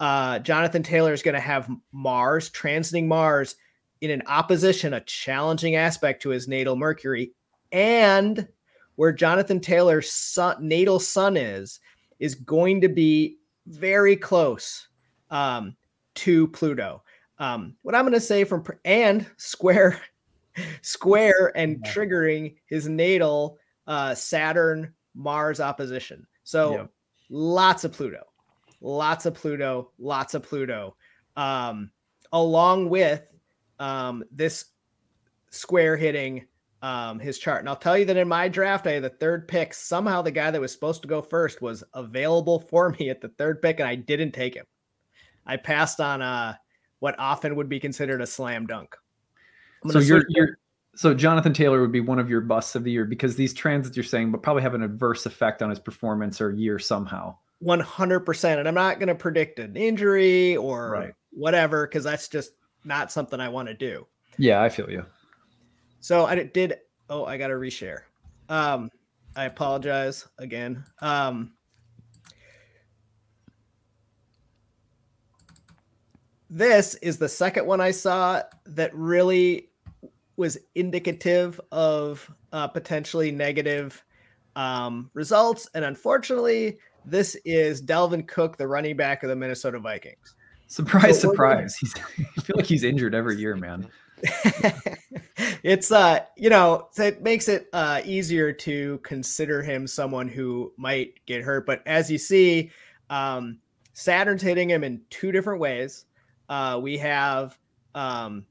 [0.00, 3.54] uh, Jonathan Taylor is going to have Mars transiting Mars
[4.00, 7.32] in an opposition, a challenging aspect to his natal Mercury,
[7.70, 8.48] and
[8.96, 11.80] where Jonathan Taylor's sun, natal sun is,
[12.18, 14.88] is going to be very close
[15.30, 15.76] um,
[16.14, 17.02] to Pluto.
[17.38, 20.00] Um, what I'm going to say from and square,
[20.82, 26.26] square and triggering his natal uh, Saturn Mars opposition.
[26.44, 26.88] So
[27.30, 28.22] lots of Pluto,
[28.80, 30.96] lots of Pluto, lots of Pluto,
[31.36, 31.90] um,
[32.32, 33.22] along with
[33.78, 34.66] um, this
[35.50, 36.46] square hitting
[36.84, 37.60] um, his chart.
[37.60, 39.72] And I'll tell you that in my draft, I had the third pick.
[39.72, 43.30] Somehow the guy that was supposed to go first was available for me at the
[43.30, 44.66] third pick, and I didn't take him.
[45.46, 46.56] I passed on uh,
[46.98, 48.94] what often would be considered a slam dunk.
[49.88, 50.58] So you're, you're
[50.94, 53.96] so Jonathan Taylor would be one of your busts of the year because these transits
[53.96, 57.36] you're saying, would probably have an adverse effect on his performance or year somehow.
[57.62, 58.58] 100%.
[58.58, 61.14] And I'm not going to predict an injury or right.
[61.30, 62.52] whatever because that's just
[62.84, 64.06] not something I want to do.
[64.38, 65.04] Yeah, I feel you.
[66.04, 66.80] So I did.
[67.08, 68.00] Oh, I got to reshare.
[68.50, 68.90] Um,
[69.34, 70.84] I apologize again.
[71.00, 71.54] Um,
[76.50, 79.70] this is the second one I saw that really
[80.36, 84.04] was indicative of uh, potentially negative
[84.56, 85.70] um, results.
[85.72, 90.34] And unfortunately, this is Dalvin Cook, the running back of the Minnesota Vikings.
[90.66, 91.76] Surprise, so surprise.
[91.76, 91.94] He's,
[92.36, 93.88] I feel like he's injured every year, man.
[95.62, 101.14] it's uh you know it makes it uh easier to consider him someone who might
[101.26, 102.70] get hurt but as you see
[103.10, 103.58] um
[103.92, 106.06] saturn's hitting him in two different ways
[106.48, 107.58] uh we have
[107.94, 108.44] um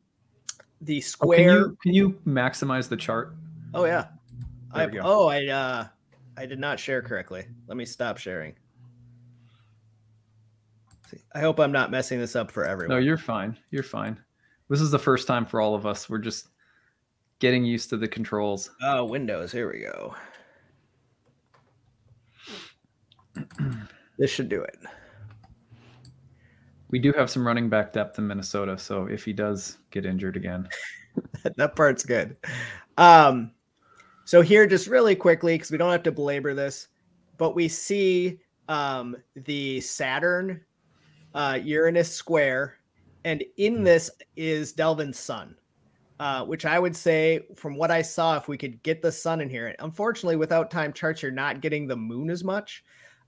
[0.82, 3.36] the square oh, can, you, can, you, maximize the chart
[3.74, 4.08] oh yeah
[4.74, 5.88] I, oh i uh
[6.38, 8.56] i did not share correctly let me stop sharing
[11.36, 12.96] I hope I'm not messing this up for everyone.
[12.96, 13.58] No, you're fine.
[13.72, 14.18] You're fine.
[14.70, 16.10] This is the first time for all of us.
[16.10, 16.48] We're just
[17.44, 18.72] getting used to the controls.
[18.82, 19.52] Oh, Windows.
[19.52, 20.16] Here we go.
[24.18, 24.78] this should do it.
[26.90, 30.38] We do have some running back depth in Minnesota, so if he does get injured
[30.38, 30.70] again,
[31.58, 32.38] that part's good.
[32.98, 33.52] Um,
[34.24, 36.88] so here, just really quickly, because we don't have to belabor this,
[37.38, 40.62] but we see um, the Saturn
[41.34, 42.78] uh, Uranus square,
[43.26, 43.84] and in hmm.
[43.84, 45.58] this is Dalvin's sun,
[46.24, 49.42] uh, which I would say, from what I saw, if we could get the sun
[49.42, 52.86] in here, unfortunately, without time charts, you're not getting the moon as much.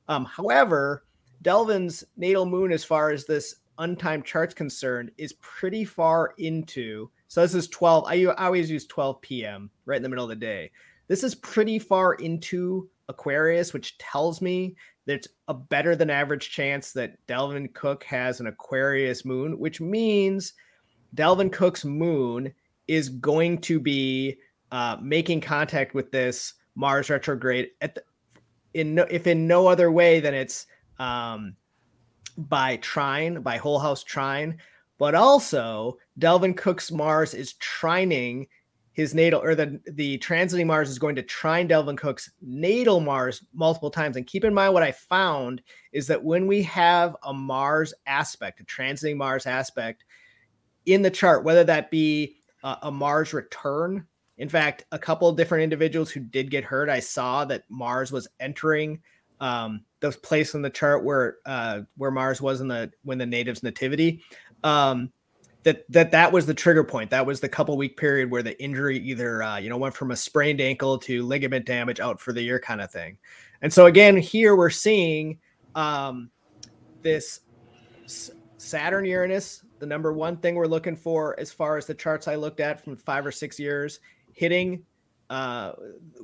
[0.08, 1.04] Um, however,
[1.44, 7.12] Dalvin's natal moon, as far as this untimed chart's concerned, is pretty far into.
[7.28, 8.06] So this is 12.
[8.08, 9.70] I, I always use 12 p.m.
[9.84, 10.72] right in the middle of the day.
[11.10, 16.94] This is pretty far into Aquarius, which tells me there's a better than average chance
[16.94, 20.54] that Dalvin Cook has an Aquarius moon, which means
[21.14, 22.54] Dalvin Cook's moon
[22.88, 24.38] is going to be
[24.72, 28.04] uh, making contact with this Mars retrograde at the,
[28.74, 30.68] in no, if in no other way than it's
[31.00, 31.56] um,
[32.38, 34.58] by trine, by whole house trine,
[34.98, 38.48] but also Dalvin Cook's Mars is trining
[38.92, 43.46] his natal or the the transiting Mars is going to trine Dalvin Cook's natal Mars
[43.54, 44.16] multiple times.
[44.16, 48.62] And keep in mind what I found is that when we have a Mars aspect,
[48.62, 50.06] a transiting Mars aspect
[50.86, 54.06] in the chart, whether that be a, a Mars return.
[54.38, 58.12] In fact, a couple of different individuals who did get hurt, I saw that Mars
[58.12, 59.00] was entering
[59.40, 63.26] um, those places in the chart where uh, where Mars was in the when the
[63.26, 64.22] natives nativity.
[64.64, 65.12] Um,
[65.64, 67.10] that that that was the trigger point.
[67.10, 70.12] That was the couple week period where the injury either uh, you know went from
[70.12, 73.18] a sprained ankle to ligament damage out for the year kind of thing.
[73.62, 75.40] And so again, here we're seeing
[75.76, 76.30] um,
[77.02, 77.42] this
[78.58, 82.36] Saturn Uranus, the number one thing we're looking for as far as the charts I
[82.36, 84.00] looked at from five or six years,
[84.34, 84.84] hitting
[85.30, 85.74] uh,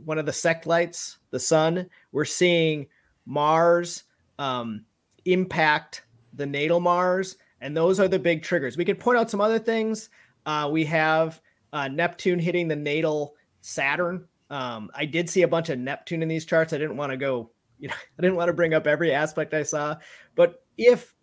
[0.05, 1.89] one of the sect lights, the sun.
[2.11, 2.87] We're seeing
[3.25, 4.03] Mars
[4.39, 4.85] um,
[5.25, 8.75] impact the natal Mars and those are the big triggers.
[8.75, 10.09] We could point out some other things.
[10.45, 11.39] Uh, we have
[11.71, 14.25] uh, Neptune hitting the natal Saturn.
[14.49, 16.73] Um, I did see a bunch of Neptune in these charts.
[16.73, 19.53] I didn't want to go, you know, I didn't want to bring up every aspect
[19.53, 19.95] I saw.
[20.35, 21.13] But if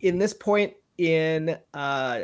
[0.00, 2.22] in this point in uh,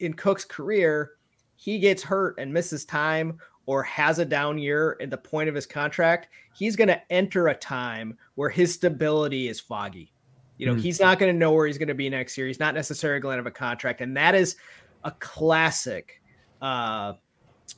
[0.00, 1.12] in Cook's career,
[1.56, 5.54] he gets hurt and misses time or has a down year at the point of
[5.54, 10.12] his contract, he's going to enter a time where his stability is foggy.
[10.58, 10.82] You know, mm-hmm.
[10.82, 12.46] he's not going to know where he's going to be next year.
[12.46, 14.56] He's not necessarily going to have a contract, and that is
[15.04, 16.20] a classic
[16.60, 17.14] uh,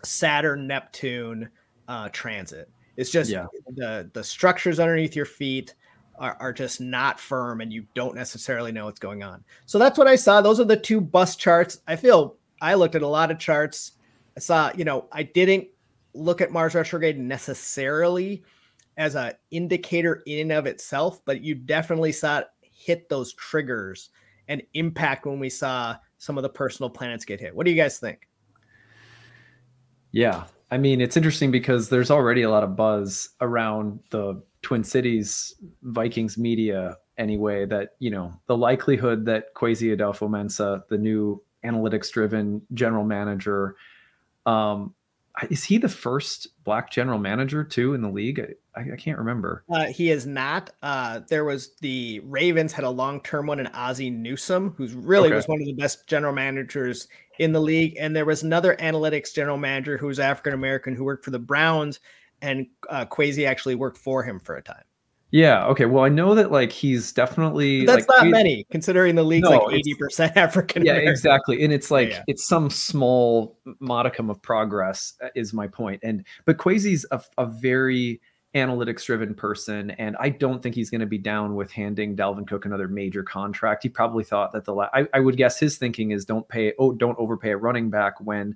[0.02, 1.48] Saturn Neptune
[1.88, 2.70] uh, transit.
[2.96, 3.46] It's just yeah.
[3.74, 5.74] the the structures underneath your feet
[6.16, 9.44] are, are just not firm, and you don't necessarily know what's going on.
[9.66, 10.40] So that's what I saw.
[10.40, 11.78] Those are the two bus charts.
[11.86, 13.92] I feel I looked at a lot of charts.
[14.36, 15.68] I saw, you know, I didn't
[16.14, 18.42] look at Mars retrograde necessarily
[18.96, 24.10] as a indicator in and of itself, but you definitely saw it hit those triggers
[24.48, 27.54] and impact when we saw some of the personal planets get hit.
[27.54, 28.28] What do you guys think?
[30.12, 30.44] Yeah.
[30.70, 35.54] I mean, it's interesting because there's already a lot of buzz around the Twin Cities
[35.82, 42.62] Vikings media anyway that, you know, the likelihood that Kwesi Adofo-Mensah, the new analytics driven
[42.74, 43.76] general manager,
[44.46, 44.94] um,
[45.50, 48.40] is he the first black general manager too in the league?
[48.76, 49.64] I, I can't remember.
[49.68, 50.70] Uh, he is not.
[50.82, 55.28] Uh, there was the Ravens had a long term one in Ozzie Newsome, who's really
[55.28, 55.36] okay.
[55.36, 57.08] was one of the best general managers
[57.40, 57.96] in the league.
[57.98, 61.38] And there was another analytics general manager who was African American who worked for the
[61.40, 61.98] Browns,
[62.44, 64.84] and uh, Kwesi actually worked for him for a time.
[65.30, 65.66] Yeah.
[65.66, 65.86] Okay.
[65.86, 69.56] Well, I know that like he's definitely that's like, not many considering the league's no,
[69.56, 70.84] like eighty percent African.
[70.84, 71.64] Yeah, exactly.
[71.64, 72.24] And it's like yeah, yeah.
[72.28, 76.00] it's some small modicum of progress uh, is my point.
[76.04, 78.20] And but Kwesi's a, a very
[78.54, 82.46] analytics driven person and i don't think he's going to be down with handing dalvin
[82.46, 85.76] cook another major contract he probably thought that the la- I, I would guess his
[85.76, 88.54] thinking is don't pay oh don't overpay a running back when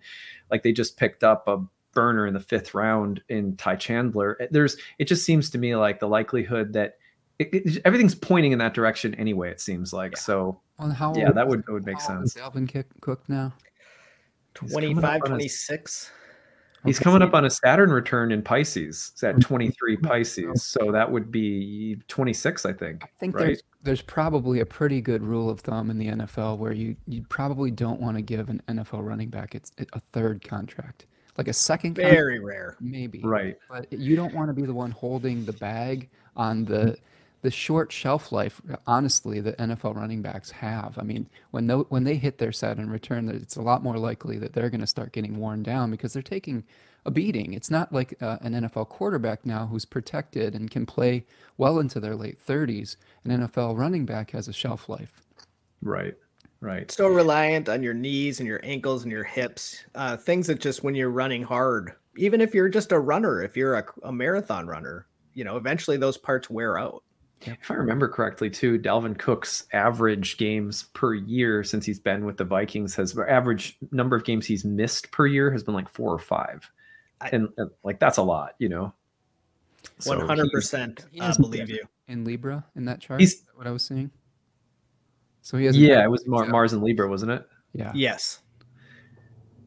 [0.53, 1.59] like they just picked up a
[1.99, 4.37] burner in the fifth round in Ty Chandler.
[4.41, 6.99] Eh, there's it just seems to me like the likelihood that
[7.41, 9.51] it, it, everything's pointing in that direction anyway.
[9.51, 10.21] It seems like yeah.
[10.21, 10.61] so.
[10.79, 12.35] Well, how yeah, that would that would make sense.
[12.35, 13.53] Dalvin Cook now
[14.55, 16.13] 25, 26.
[16.85, 19.11] He's coming up on a Saturn return in Pisces.
[19.13, 20.63] It's at 23 Pisces.
[20.63, 23.03] So that would be 26, I think.
[23.03, 23.47] I think right?
[23.47, 27.25] there's there's probably a pretty good rule of thumb in the NFL where you you
[27.29, 31.07] probably don't want to give an NFL running back it's a third contract
[31.39, 34.91] like a second very rare maybe right but you don't want to be the one
[34.91, 36.97] holding the bag on the
[37.43, 42.05] the short shelf life honestly the NFL running backs have I mean when they, when
[42.05, 45.13] they hit their Saturn return it's a lot more likely that they're going to start
[45.13, 46.65] getting worn down because they're taking
[47.09, 47.55] a beating.
[47.55, 51.25] It's not like uh, an NFL quarterback now who's protected and can play
[51.57, 52.97] well into their late 30s.
[53.25, 55.23] An NFL running back has a shelf life.
[55.83, 56.15] Right.
[56.61, 56.91] Right.
[56.91, 60.83] So reliant on your knees and your ankles and your hips, uh, things that just
[60.83, 64.67] when you're running hard, even if you're just a runner, if you're a, a marathon
[64.67, 67.05] runner, you know, eventually those parts wear out.
[67.43, 72.37] If I remember correctly, too, Dalvin Cook's average games per year since he's been with
[72.37, 76.13] the Vikings has average number of games he's missed per year has been like four
[76.13, 76.69] or five,
[77.21, 78.93] I, and, and, like that's a lot, you know.
[80.05, 81.85] One hundred percent, I believe you.
[82.09, 84.11] In Libra, in that chart, he's what I was seeing.
[85.43, 85.77] So he has.
[85.77, 87.47] Yeah, it was Mar- Mars and Libra, wasn't it?
[87.73, 87.93] Yeah.
[87.95, 88.41] Yes.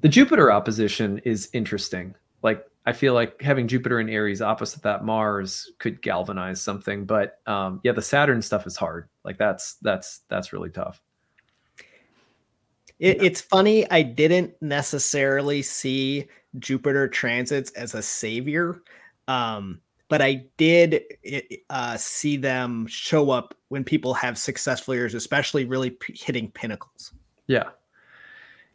[0.02, 2.16] The Jupiter opposition is interesting.
[2.44, 7.40] Like I feel like having Jupiter and Aries opposite that Mars could galvanize something, but
[7.46, 9.08] um, yeah, the Saturn stuff is hard.
[9.24, 11.02] Like that's that's that's really tough.
[13.00, 13.90] It, it's funny.
[13.90, 16.28] I didn't necessarily see
[16.60, 18.82] Jupiter transits as a savior,
[19.28, 19.82] um,
[20.12, 21.04] but I did
[21.70, 27.14] uh, see them show up when people have successful years, especially really p- hitting pinnacles.
[27.48, 27.70] Yeah,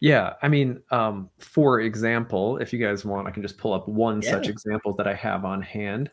[0.00, 3.86] yeah, I mean, um, for example, if you guys want, I can just pull up
[3.86, 4.30] one yeah.
[4.30, 6.10] such example that I have on hand.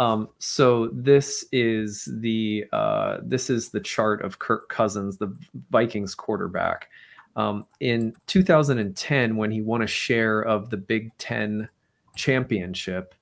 [0.00, 5.34] Um, so this is the uh, this is the chart of Kirk Cousins, the
[5.70, 6.90] Vikings quarterback.
[7.36, 11.70] Um, in 2010, when he won a share of the Big Ten
[12.16, 13.14] championship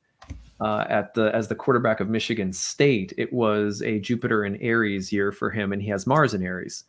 [0.60, 5.12] uh, at the as the quarterback of Michigan State, it was a Jupiter and Aries
[5.12, 6.84] year for him, and he has Mars and Aries.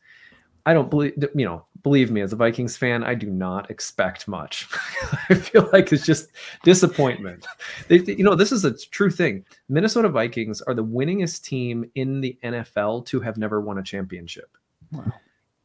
[0.66, 4.28] I don't believe, you know, believe me, as a Vikings fan, I do not expect
[4.28, 4.68] much.
[5.30, 6.30] I feel like it's just
[6.66, 7.48] disappointment.
[7.88, 9.46] They, you know, this is a true thing.
[9.70, 14.58] Minnesota Vikings are the winningest team in the NFL to have never won a championship.
[14.92, 15.14] Wow.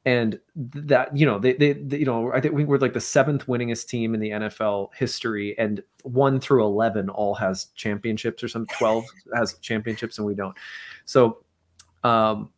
[0.05, 3.01] And that, you know, they, they, they, you know, I think we were like the
[3.01, 8.49] seventh winningest team in the NFL history, and one through 11 all has championships or
[8.49, 9.05] some 12
[9.37, 10.57] has championships, and we don't.
[11.05, 11.45] So,
[12.03, 12.51] um,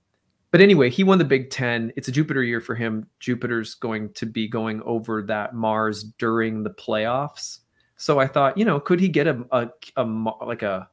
[0.53, 1.93] but anyway, he won the Big Ten.
[1.97, 3.09] It's a Jupiter year for him.
[3.19, 7.59] Jupiter's going to be going over that Mars during the playoffs.
[7.97, 10.89] So I thought, you know, could he get a, a, a like a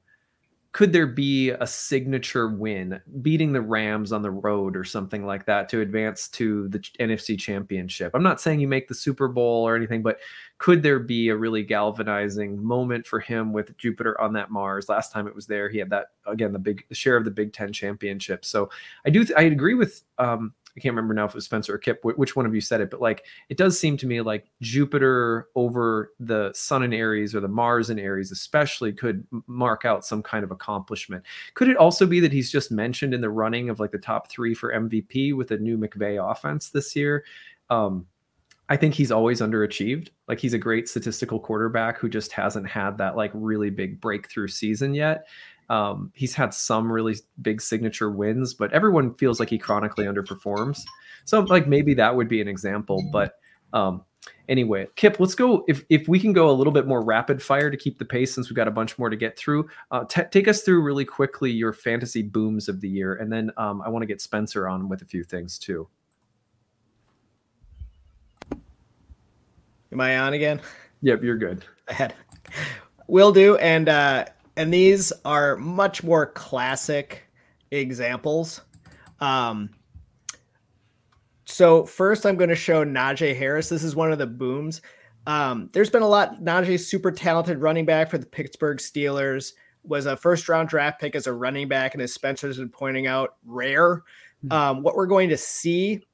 [0.73, 5.45] could there be a signature win beating the Rams on the road or something like
[5.45, 8.11] that to advance to the NFC championship?
[8.13, 10.19] I'm not saying you make the Super Bowl or anything, but
[10.59, 14.87] could there be a really galvanizing moment for him with Jupiter on that Mars?
[14.87, 17.51] Last time it was there, he had that again, the big share of the Big
[17.51, 18.45] Ten championship.
[18.45, 18.69] So
[19.05, 21.77] I do, I agree with um, I can't remember now if it was Spencer or
[21.77, 24.45] Kipp, which one of you said it, but like it does seem to me like
[24.61, 30.05] Jupiter over the Sun and Aries or the Mars and Aries, especially, could mark out
[30.05, 31.23] some kind of accomplishment.
[31.55, 34.29] Could it also be that he's just mentioned in the running of like the top
[34.29, 37.25] three for MVP with the new McVay offense this year?
[37.69, 38.05] Um,
[38.69, 40.11] I think he's always underachieved.
[40.29, 44.47] Like he's a great statistical quarterback who just hasn't had that like really big breakthrough
[44.47, 45.27] season yet.
[45.71, 50.81] Um, he's had some really big signature wins, but everyone feels like he chronically underperforms.
[51.23, 53.01] So like maybe that would be an example.
[53.13, 53.35] But
[53.71, 54.03] um,
[54.49, 55.63] anyway, Kipp, let's go.
[55.69, 58.35] If if we can go a little bit more rapid fire to keep the pace,
[58.35, 59.69] since we've got a bunch more to get through.
[59.91, 63.49] Uh, t- take us through really quickly your fantasy booms of the year, and then
[63.55, 65.87] um, I want to get Spencer on with a few things too.
[69.93, 70.59] Am I on again?
[71.01, 71.63] Yep, you're good.
[71.87, 72.13] Ahead.
[73.07, 73.55] Will do.
[73.57, 74.25] And uh,
[74.61, 77.23] and these are much more classic
[77.71, 78.61] examples.
[79.19, 79.71] Um,
[81.45, 83.69] so first, I'm going to show Najee Harris.
[83.69, 84.83] This is one of the booms.
[85.25, 86.43] Um, there's been a lot.
[86.43, 89.53] Najee's super talented running back for the Pittsburgh Steelers.
[89.83, 93.07] Was a first round draft pick as a running back, and as Spencer's been pointing
[93.07, 94.03] out, rare.
[94.43, 94.51] Hmm.
[94.51, 96.05] Um, what we're going to see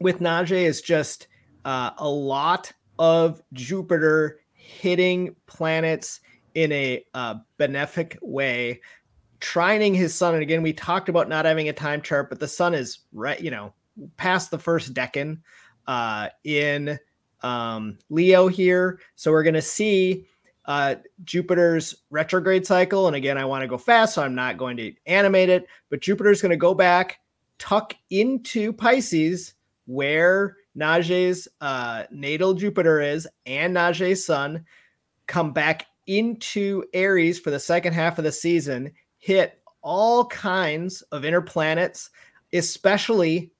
[0.00, 1.28] with Najee is just
[1.64, 6.20] uh, a lot of Jupiter hitting planets
[6.62, 8.80] in a uh, benefic way,
[9.40, 10.34] trining his sun.
[10.34, 13.40] And again, we talked about not having a time chart, but the sun is right,
[13.40, 13.72] you know,
[14.18, 15.38] past the first decan
[15.86, 16.98] uh, in
[17.42, 19.00] um, Leo here.
[19.16, 20.26] So we're going to see
[20.66, 23.06] uh, Jupiter's retrograde cycle.
[23.06, 26.00] And again, I want to go fast, so I'm not going to animate it, but
[26.00, 27.20] Jupiter's going to go back,
[27.58, 29.54] tuck into Pisces,
[29.86, 34.66] where Najee's uh, natal Jupiter is and Najee's sun,
[35.26, 35.86] come back
[36.18, 42.10] into Aries for the second half of the season, hit all kinds of inner planets,
[42.52, 43.52] especially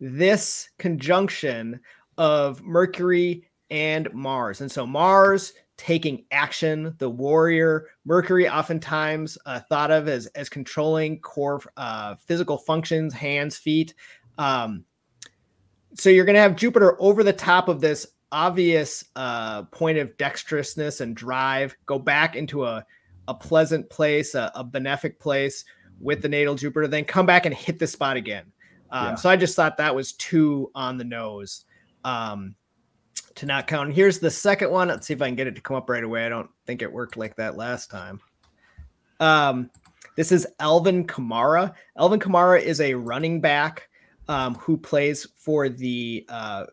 [0.00, 1.78] this conjunction
[2.16, 4.62] of Mercury and Mars.
[4.62, 11.20] And so Mars taking action, the warrior, Mercury oftentimes uh, thought of as, as controlling
[11.20, 13.94] core uh, physical functions, hands, feet.
[14.38, 14.84] Um,
[15.94, 20.16] so you're going to have Jupiter over the top of this obvious uh, point of
[20.16, 22.84] dexterousness and drive, go back into a,
[23.28, 25.64] a pleasant place, a, a benefic place
[26.00, 28.44] with the natal Jupiter, then come back and hit the spot again.
[28.90, 29.14] Um, yeah.
[29.14, 31.64] So I just thought that was too on the nose
[32.04, 32.54] um,
[33.34, 33.88] to not count.
[33.88, 34.88] And here's the second one.
[34.88, 36.26] Let's see if I can get it to come up right away.
[36.26, 38.20] I don't think it worked like that last time.
[39.20, 39.70] Um,
[40.16, 41.74] this is Alvin Kamara.
[41.96, 43.88] Alvin Kamara is a running back
[44.28, 46.66] um, who plays for the uh,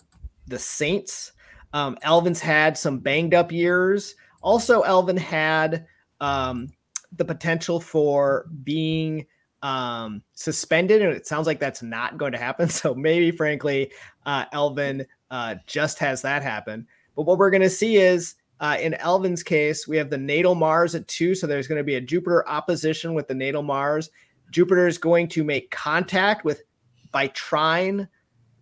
[0.47, 1.33] the Saints.
[1.73, 4.15] Um, Alvin's had some banged up years.
[4.41, 5.85] Also, Alvin had
[6.21, 6.69] um,
[7.15, 9.25] the potential for being
[9.63, 12.69] um, suspended, and it sounds like that's not going to happen.
[12.77, 13.91] So maybe, frankly,
[14.25, 16.87] uh, Alvin uh, just has that happen.
[17.15, 20.55] But what we're going to see is uh, in Alvin's case, we have the natal
[20.55, 21.35] Mars at two.
[21.35, 24.09] So there's going to be a Jupiter opposition with the natal Mars.
[24.51, 26.63] Jupiter is going to make contact with
[27.11, 28.07] by trine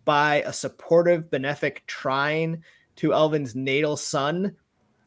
[0.06, 2.64] by a supportive benefic trine
[2.98, 4.56] to Alvin's natal sun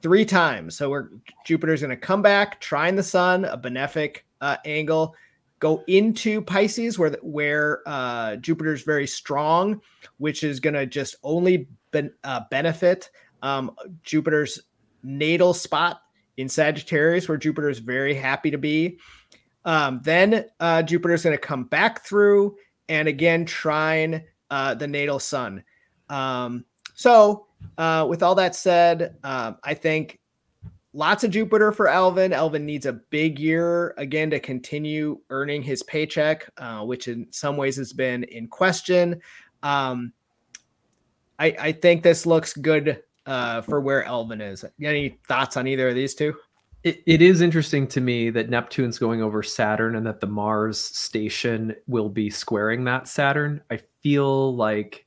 [0.02, 0.76] three times.
[0.76, 1.08] So we're
[1.44, 5.14] Jupiter's going to come back, trine the sun, a benefic uh, angle,
[5.58, 9.80] go into Pisces where where uh, Jupiter's very strong,
[10.18, 13.10] which is going to just only ben, uh, benefit
[13.42, 14.60] um, Jupiter's
[15.02, 16.02] natal spot
[16.36, 18.98] in Sagittarius, where Jupiter is very happy to be.
[19.64, 22.56] Um, then uh, Jupiter is going to come back through
[22.88, 25.62] and again trine uh, the natal sun.
[26.08, 26.64] Um,
[26.94, 30.18] so, uh, with all that said, uh, I think
[30.92, 32.32] lots of Jupiter for Alvin.
[32.32, 37.56] Alvin needs a big year again to continue earning his paycheck, uh, which in some
[37.56, 39.20] ways has been in question.
[39.62, 40.12] Um,
[41.38, 44.64] I, I think this looks good uh, for where Alvin is.
[44.82, 46.34] Any thoughts on either of these two?
[46.84, 50.78] It, it is interesting to me that Neptune's going over Saturn and that the Mars
[50.78, 53.60] station will be squaring that Saturn.
[53.70, 55.04] I feel like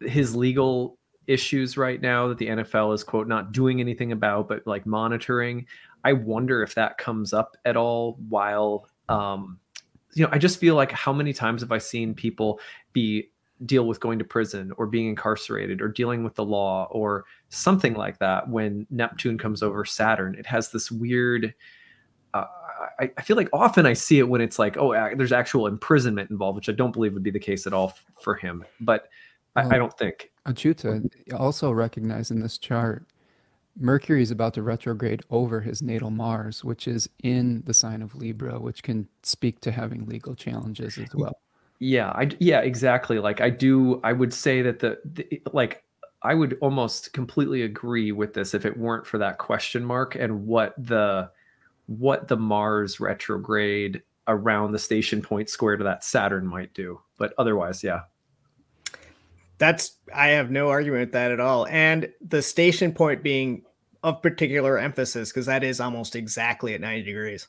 [0.00, 0.98] his legal
[1.32, 5.66] issues right now that the NFL is quote not doing anything about, but like monitoring.
[6.04, 9.58] I wonder if that comes up at all while um,
[10.14, 12.60] you know, I just feel like how many times have I seen people
[12.92, 13.30] be
[13.66, 17.94] deal with going to prison or being incarcerated or dealing with the law or something
[17.94, 20.34] like that when Neptune comes over Saturn.
[20.34, 21.54] It has this weird.
[22.34, 22.46] Uh,
[22.98, 26.30] I, I, feel like often I see it when it's like, oh, there's actual imprisonment
[26.30, 28.64] involved, which I don't believe would be the case at all f- for him.
[28.80, 29.08] But
[29.56, 30.30] I, I don't think.
[30.46, 33.06] Achyuta also recognized in this chart,
[33.78, 38.14] Mercury is about to retrograde over his natal Mars, which is in the sign of
[38.14, 41.38] Libra, which can speak to having legal challenges as well.
[41.78, 43.18] Yeah, I yeah, exactly.
[43.18, 45.82] Like I do I would say that the, the like
[46.22, 50.46] I would almost completely agree with this if it weren't for that question mark and
[50.46, 51.30] what the
[51.86, 57.00] what the Mars retrograde around the station point square to that Saturn might do.
[57.18, 58.02] But otherwise, yeah.
[59.62, 61.68] That's I have no argument with that at all.
[61.68, 63.62] And the station point being
[64.02, 67.46] of particular emphasis because that is almost exactly at 90 degrees.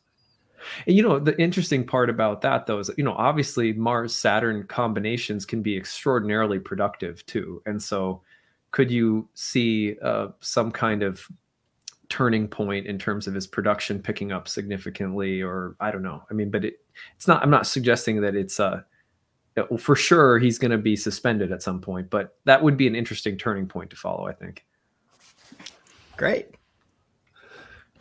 [0.86, 4.68] And you know, the interesting part about that though is, you know, obviously Mars Saturn
[4.68, 7.64] combinations can be extraordinarily productive too.
[7.66, 8.22] And so
[8.70, 11.28] could you see uh, some kind of
[12.09, 16.22] turning point in terms of his production picking up significantly or I don't know.
[16.30, 16.76] I mean, but it
[17.16, 18.84] it's not I'm not suggesting that it's uh well,
[19.78, 22.95] for sure he's going to be suspended at some point, but that would be an
[22.95, 24.66] interesting turning point to follow, I think.
[26.18, 26.56] Great.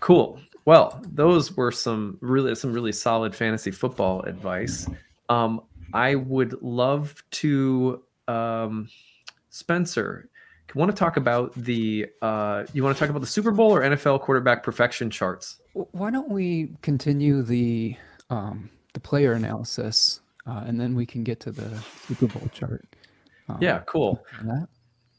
[0.00, 0.40] Cool.
[0.64, 4.88] Well, those were some really some really solid fantasy football advice.
[5.28, 8.88] Um, I would love to, um,
[9.50, 10.28] Spencer.
[10.74, 12.06] Want to talk about the?
[12.22, 15.60] Uh, you want to talk about the Super Bowl or NFL quarterback profection charts?
[15.74, 17.94] Why don't we continue the
[18.30, 22.84] um, the player analysis, uh, and then we can get to the Super Bowl chart.
[23.48, 24.24] Um, yeah, cool.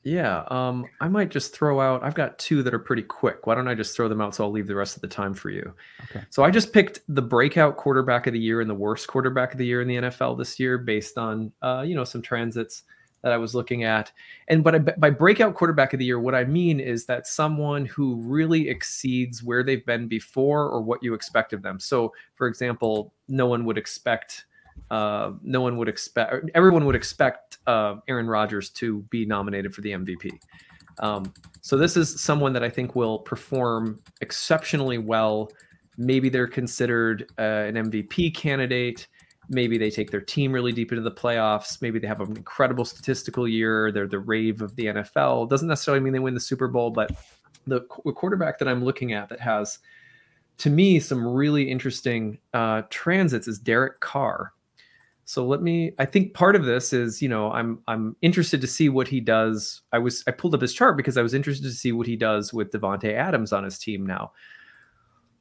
[0.04, 2.04] Yeah, um, I might just throw out.
[2.04, 3.48] I've got two that are pretty quick.
[3.48, 5.34] Why don't I just throw them out so I'll leave the rest of the time
[5.34, 5.74] for you?
[6.04, 6.26] Okay.
[6.30, 9.58] So I just picked the breakout quarterback of the year and the worst quarterback of
[9.58, 12.84] the year in the NFL this year, based on uh, you know some transits
[13.22, 14.12] that I was looking at.
[14.50, 17.86] And but I, by breakout quarterback of the year, what I mean is that someone
[17.86, 21.80] who really exceeds where they've been before or what you expect of them.
[21.80, 24.46] So, for example, no one would expect
[24.92, 29.82] uh, no one would expect, everyone would expect uh, Aaron Rodgers to be nominated for
[29.82, 30.32] the MVP.
[31.00, 35.52] Um, so this is someone that I think will perform exceptionally well.
[35.98, 39.08] Maybe they're considered uh, an MVP candidate.
[39.50, 41.82] Maybe they take their team really deep into the playoffs.
[41.82, 43.92] Maybe they have an incredible statistical year.
[43.92, 45.50] They're the rave of the NFL.
[45.50, 47.12] Doesn't necessarily mean they win the Super Bowl, but
[47.68, 49.80] the, quarterback that I'm looking at that has,
[50.60, 54.54] to me, some really interesting uh, transits is Derek Carr.
[55.26, 58.68] So let me I think part of this is, you know, I'm I'm interested to
[58.68, 59.82] see what he does.
[59.92, 62.16] I was I pulled up his chart because I was interested to see what he
[62.16, 64.34] does with Davante Adams on his team now.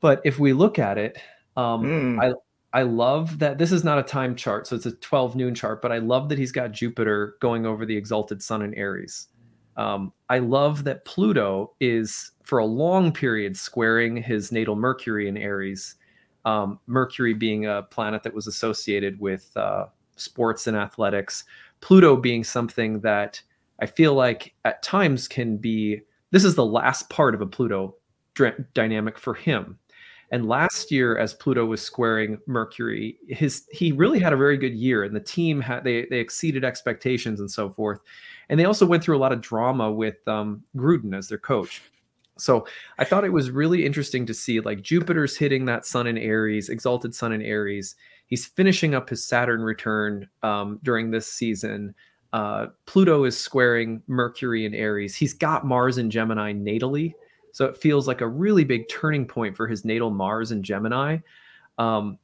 [0.01, 1.19] But if we look at it,
[1.57, 2.23] um mm.
[2.23, 2.33] I
[2.75, 5.83] I love that this is not a time chart, so it's a 12 noon chart,
[5.83, 9.29] but I love that he's got Jupiter going over the exalted sun in Aries.
[9.77, 15.37] Um, I love that Pluto is for a long period squaring his natal Mercury in
[15.37, 15.97] Aries
[16.45, 19.87] um, Mercury being a planet that was associated with uh,
[20.17, 21.45] sports and athletics,
[21.81, 23.41] Pluto being something that
[23.81, 26.01] I feel like at times can be.
[26.31, 27.97] This is the last part of a Pluto
[28.75, 29.79] dynamic for him.
[30.31, 34.73] And last year, as Pluto was squaring Mercury, his he really had a very good
[34.73, 38.01] year, and the team had they they exceeded expectations and so forth.
[38.49, 41.83] And they also went through a lot of drama with um, Gruden as their coach.
[42.43, 42.67] So
[42.99, 46.69] I thought it was really interesting to see like Jupiter's hitting that sun in Aries,
[46.69, 47.95] exalted sun in Aries.
[48.27, 51.95] He's finishing up his Saturn return um, during this season.
[52.33, 55.15] Uh, Pluto is squaring Mercury in Aries.
[55.15, 57.13] He's got Mars in Gemini natally.
[57.53, 61.19] So it feels like a really big turning point for his natal Mars in Gemini.
[61.79, 62.19] Um,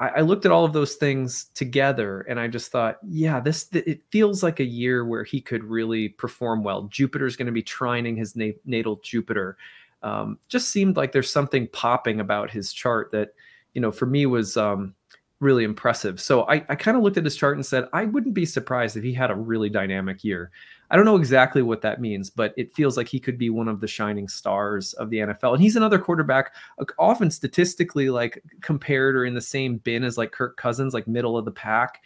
[0.00, 3.68] I, I, looked at all of those things together and I just thought, yeah, this
[3.72, 6.82] it feels like a year where he could really perform well.
[6.84, 9.56] Jupiter's going to be trining his na- natal Jupiter.
[10.02, 13.34] Um, just seemed like there's something popping about his chart that,
[13.74, 14.94] you know, for me was um,
[15.40, 16.20] really impressive.
[16.20, 18.96] So I, I kind of looked at his chart and said, I wouldn't be surprised
[18.96, 20.50] if he had a really dynamic year.
[20.90, 23.68] I don't know exactly what that means, but it feels like he could be one
[23.68, 25.54] of the shining stars of the NFL.
[25.54, 30.16] And he's another quarterback, uh, often statistically like compared or in the same bin as
[30.16, 32.02] like Kirk Cousins, like middle of the pack.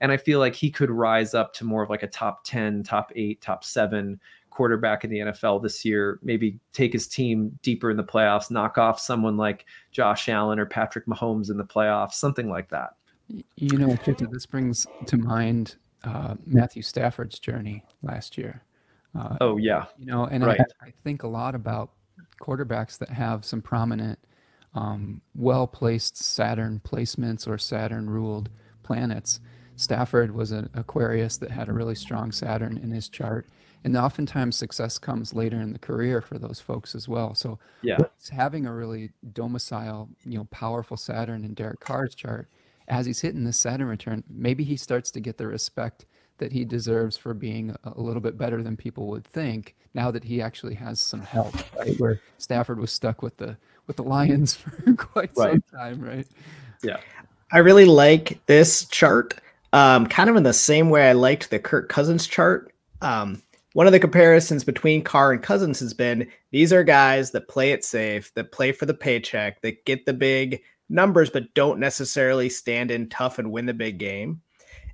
[0.00, 2.82] And I feel like he could rise up to more of like a top 10,
[2.82, 4.20] top eight, top seven
[4.50, 8.78] quarterback in the NFL this year, maybe take his team deeper in the playoffs, knock
[8.78, 12.90] off someone like Josh Allen or Patrick Mahomes in the playoffs, something like that.
[13.56, 13.96] You know,
[14.30, 18.62] this brings to mind uh, Matthew Stafford's journey last year.
[19.18, 20.60] Uh, oh yeah, you know, and right.
[20.82, 21.90] I, I, think a lot about
[22.40, 24.18] quarterbacks that have some prominent,
[24.74, 28.50] um, well-placed Saturn placements or Saturn-ruled
[28.82, 29.40] planets.
[29.76, 33.46] Stafford was an Aquarius that had a really strong Saturn in his chart,
[33.84, 37.36] and oftentimes success comes later in the career for those folks as well.
[37.36, 37.98] So, yeah,
[38.32, 42.48] having a really domicile, you know, powerful Saturn in Derek Carr's chart
[42.88, 46.06] as he's hitting this Saturn return, maybe he starts to get the respect
[46.38, 50.24] that he deserves for being a little bit better than people would think now that
[50.24, 51.98] he actually has some help, right?
[51.98, 53.56] Where Stafford was stuck with the
[53.86, 55.52] with the Lions for quite right.
[55.52, 56.26] some time, right?
[56.82, 56.98] Yeah.
[57.52, 59.34] I really like this chart.
[59.72, 62.72] Um, kind of in the same way I liked the Kirk Cousins chart.
[63.00, 63.42] Um,
[63.74, 67.72] one of the comparisons between Carr and Cousins has been these are guys that play
[67.72, 72.48] it safe, that play for the paycheck, that get the big numbers, but don't necessarily
[72.48, 74.40] stand in tough and win the big game.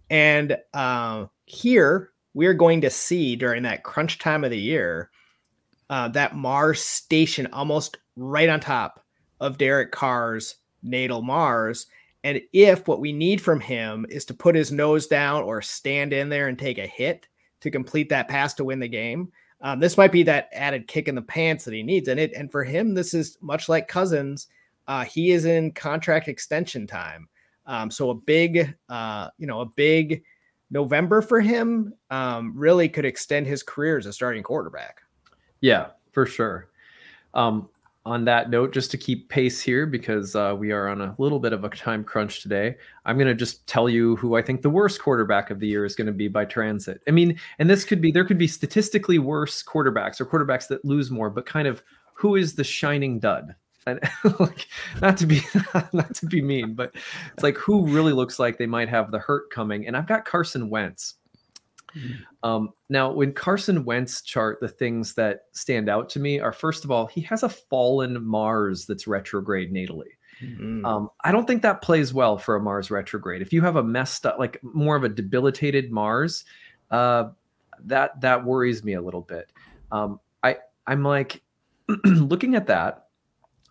[0.09, 5.11] And uh, here we're going to see during that crunch time of the year
[5.89, 9.05] uh, that Mars station almost right on top
[9.41, 11.87] of Derek Carr's natal Mars.
[12.23, 16.13] And if what we need from him is to put his nose down or stand
[16.13, 17.27] in there and take a hit
[17.61, 19.33] to complete that pass to win the game,
[19.63, 22.09] um, this might be that added kick in the pants that he needs.
[22.09, 24.47] And it and for him, this is much like Cousins
[24.91, 27.29] uh, he is in contract extension time.
[27.65, 30.25] Um, so a big, uh, you know, a big
[30.69, 35.01] November for him um, really could extend his career as a starting quarterback.
[35.61, 36.71] Yeah, for sure.
[37.35, 37.69] Um,
[38.05, 41.39] on that note, just to keep pace here, because uh, we are on a little
[41.39, 44.61] bit of a time crunch today, I'm going to just tell you who I think
[44.61, 47.01] the worst quarterback of the year is going to be by transit.
[47.07, 50.85] I mean, and this could be, there could be statistically worse quarterbacks or quarterbacks that
[50.85, 51.81] lose more, but kind of
[52.15, 53.55] who is the shining dud?
[53.87, 54.01] And
[54.41, 54.67] like
[55.01, 55.43] not to be
[55.93, 56.95] not to be mean, but
[57.33, 59.87] it's like who really looks like they might have the hurt coming.
[59.87, 61.15] And I've got Carson Wentz.
[61.97, 62.49] Mm-hmm.
[62.49, 66.85] Um, now, when Carson Wentz chart, the things that stand out to me are first
[66.85, 70.13] of all, he has a fallen Mars that's retrograde natally.
[70.43, 70.85] Mm-hmm.
[70.85, 73.43] Um, I don't think that plays well for a Mars retrograde.
[73.43, 76.45] If you have a messed up, like more of a debilitated Mars,
[76.91, 77.31] uh,
[77.85, 79.51] that that worries me a little bit.
[79.93, 81.43] Um, I I'm like
[82.05, 83.07] looking at that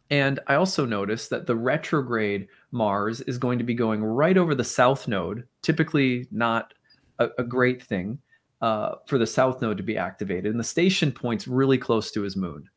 [0.10, 4.56] and I also noticed that the retrograde Mars is going to be going right over
[4.56, 6.74] the south node, typically not
[7.20, 8.20] a, a great thing
[8.62, 10.52] uh, for the south node to be activated.
[10.52, 12.68] And the station point's really close to his moon.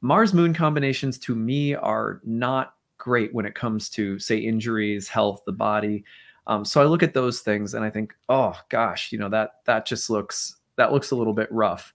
[0.00, 5.42] Mars moon combinations to me are not great when it comes to, say, injuries, health,
[5.46, 6.04] the body.
[6.46, 9.60] Um, so I look at those things and I think, oh gosh, you know that
[9.64, 11.94] that just looks that looks a little bit rough.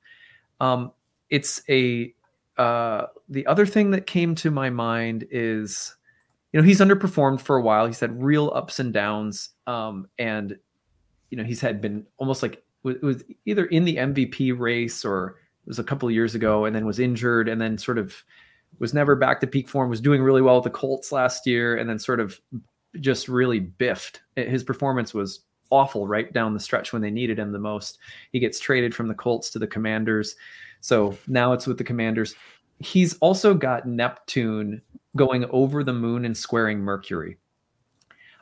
[0.59, 0.91] Um,
[1.29, 2.13] it's a
[2.59, 5.95] uh, the other thing that came to my mind is,
[6.51, 7.87] you know, he's underperformed for a while.
[7.87, 9.49] He's had real ups and downs.
[9.65, 10.57] um, and
[11.29, 15.37] you know he's had been almost like it was either in the MVP race or
[15.65, 18.23] it was a couple of years ago, and then was injured, and then sort of
[18.79, 19.89] was never back to peak form.
[19.89, 22.39] Was doing really well with the Colts last year, and then sort of
[22.99, 24.21] just really biffed.
[24.35, 25.41] His performance was
[25.71, 27.99] awful right down the stretch when they needed him the most.
[28.31, 30.35] He gets traded from the Colts to the Commanders.
[30.81, 32.35] So now it's with the Commanders.
[32.79, 34.81] He's also got Neptune
[35.15, 37.37] going over the moon and squaring Mercury.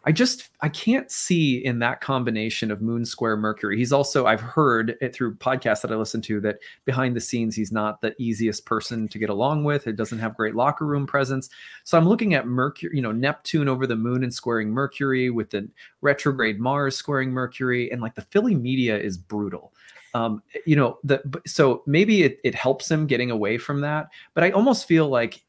[0.07, 3.77] I just I can't see in that combination of Moon Square Mercury.
[3.77, 7.57] He's also I've heard it through podcasts that I listen to that behind the scenes
[7.57, 9.85] he's not the easiest person to get along with.
[9.85, 11.49] It doesn't have great locker room presence.
[11.83, 15.49] So I'm looking at Mercury, you know, Neptune over the moon and squaring Mercury with
[15.49, 15.67] the
[15.99, 19.73] retrograde Mars squaring Mercury and like the Philly media is brutal.
[20.13, 24.43] Um, you know, the so maybe it, it helps him getting away from that, but
[24.43, 25.43] I almost feel like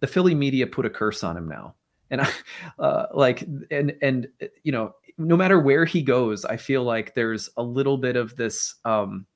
[0.00, 1.74] the Philly media put a curse on him now.
[2.10, 2.30] And I,
[2.78, 4.28] uh, like and and
[4.62, 8.34] you know no matter where he goes i feel like there's a little bit of
[8.36, 9.26] this um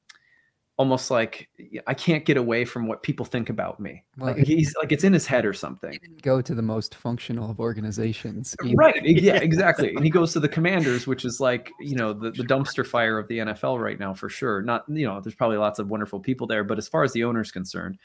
[0.76, 1.48] almost like
[1.86, 4.02] i can't get away from what people think about me.
[4.18, 5.98] Well, like he's like it's in his head or something.
[6.22, 8.74] go to the most functional of organizations either.
[8.76, 12.32] right yeah exactly and he goes to the commanders which is like you know the,
[12.32, 14.62] the dumpster fire of the nfl right now for sure.
[14.62, 17.24] Not you know there's probably lots of wonderful people there but as far as the
[17.24, 17.98] owner's concerned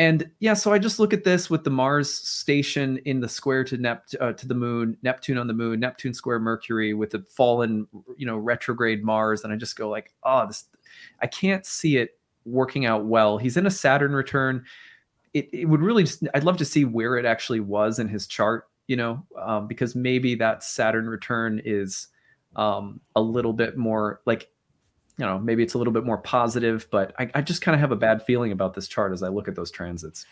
[0.00, 3.64] and yeah, so I just look at this with the Mars station in the square
[3.64, 7.22] to Nept- uh, to the moon, Neptune on the moon, Neptune square Mercury with the
[7.36, 7.86] fallen,
[8.16, 10.64] you know, retrograde Mars, and I just go like, oh, this,
[11.20, 13.38] I can't see it working out well.
[13.38, 14.64] He's in a Saturn return.
[15.34, 18.26] It, it would really, just, I'd love to see where it actually was in his
[18.26, 22.08] chart, you know, um, because maybe that Saturn return is
[22.56, 24.48] um, a little bit more like
[25.20, 27.80] you know, maybe it's a little bit more positive, but I, I just kind of
[27.80, 30.24] have a bad feeling about this chart as I look at those transits.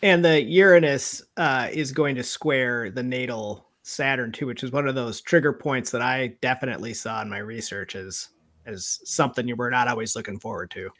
[0.00, 4.86] And the Uranus uh, is going to square the natal Saturn too, which is one
[4.86, 8.28] of those trigger points that I definitely saw in my research as
[8.66, 10.90] as something you were not always looking forward to.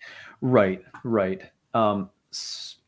[0.40, 1.42] Right, right.
[1.74, 2.10] Um,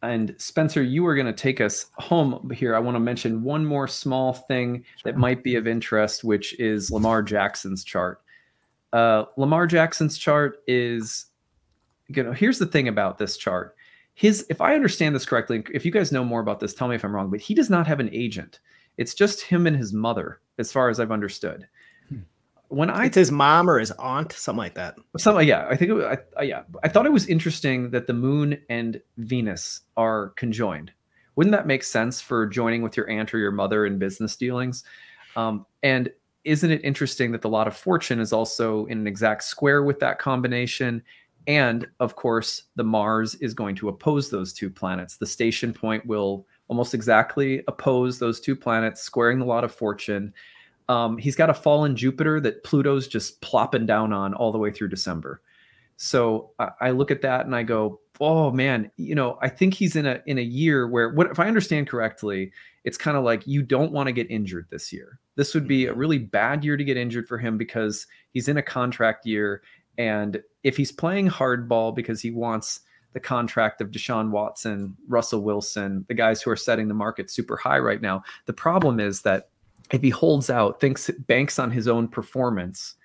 [0.03, 2.75] and Spencer, you are going to take us home here.
[2.75, 6.91] I want to mention one more small thing that might be of interest, which is
[6.91, 8.23] Lamar Jackson's chart
[8.93, 11.27] uh, Lamar Jackson's chart is,
[12.09, 13.75] you know, here's the thing about this chart.
[14.15, 16.95] His, if I understand this correctly, if you guys know more about this, tell me
[16.95, 18.61] if I'm wrong, but he does not have an agent.
[18.99, 21.67] It's just him and his mother, as far as I've understood.
[22.73, 24.97] When I, it's his mom or his aunt, something like that.
[25.19, 25.67] Something, yeah.
[25.69, 26.63] I think, it was, I, yeah.
[26.83, 30.91] I thought it was interesting that the moon and Venus are conjoined.
[31.37, 34.85] Wouldn't that make sense for joining with your aunt or your mother in business dealings?
[35.37, 36.11] Um, and
[36.45, 40.01] isn't it interesting that the lot of fortune is also in an exact square with
[40.01, 41.03] that combination?
[41.47, 45.19] And of course, the Mars is going to oppose those two planets.
[45.19, 50.33] The station point will almost exactly oppose those two planets, squaring the lot of fortune.
[50.89, 54.71] Um, he's got a fallen Jupiter that Pluto's just plopping down on all the way
[54.71, 55.41] through December.
[55.97, 59.75] So I, I look at that and I go, oh man, you know, I think
[59.75, 62.53] he's in a in a year where what if I understand correctly,
[62.85, 65.19] it's kind of like you don't want to get injured this year.
[65.37, 65.99] This would be a mm-hmm.
[65.99, 69.63] really bad year to get injured for him because he's in a contract year.
[69.99, 72.81] And if he's playing hardball because he wants
[73.13, 77.57] the contract of Deshaun Watson, Russell Wilson, the guys who are setting the market super
[77.57, 79.51] high right now, the problem is that
[79.93, 82.97] if he holds out, thinks banks on his own performance,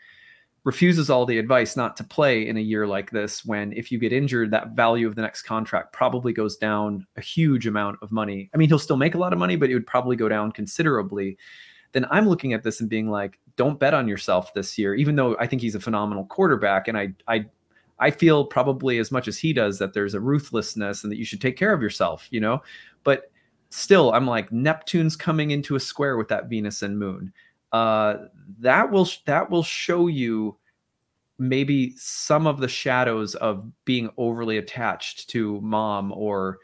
[0.64, 3.98] refuses all the advice not to play in a year like this when if you
[3.98, 8.12] get injured that value of the next contract probably goes down a huge amount of
[8.12, 8.50] money.
[8.54, 10.52] I mean he'll still make a lot of money but it would probably go down
[10.52, 11.38] considerably.
[11.94, 15.16] Then i'm looking at this and being like don't bet on yourself this year even
[15.16, 17.46] though i think he's a phenomenal quarterback and i i
[18.00, 21.24] i feel probably as much as he does that there's a ruthlessness and that you
[21.24, 22.62] should take care of yourself you know?
[23.06, 23.32] But
[23.70, 27.32] still i'm like neptune's coming into a square with that venus and moon.
[27.74, 28.16] Uh,
[28.60, 30.58] that will that will show you
[31.38, 36.60] maybe some of the shadows of being overly attached to mom or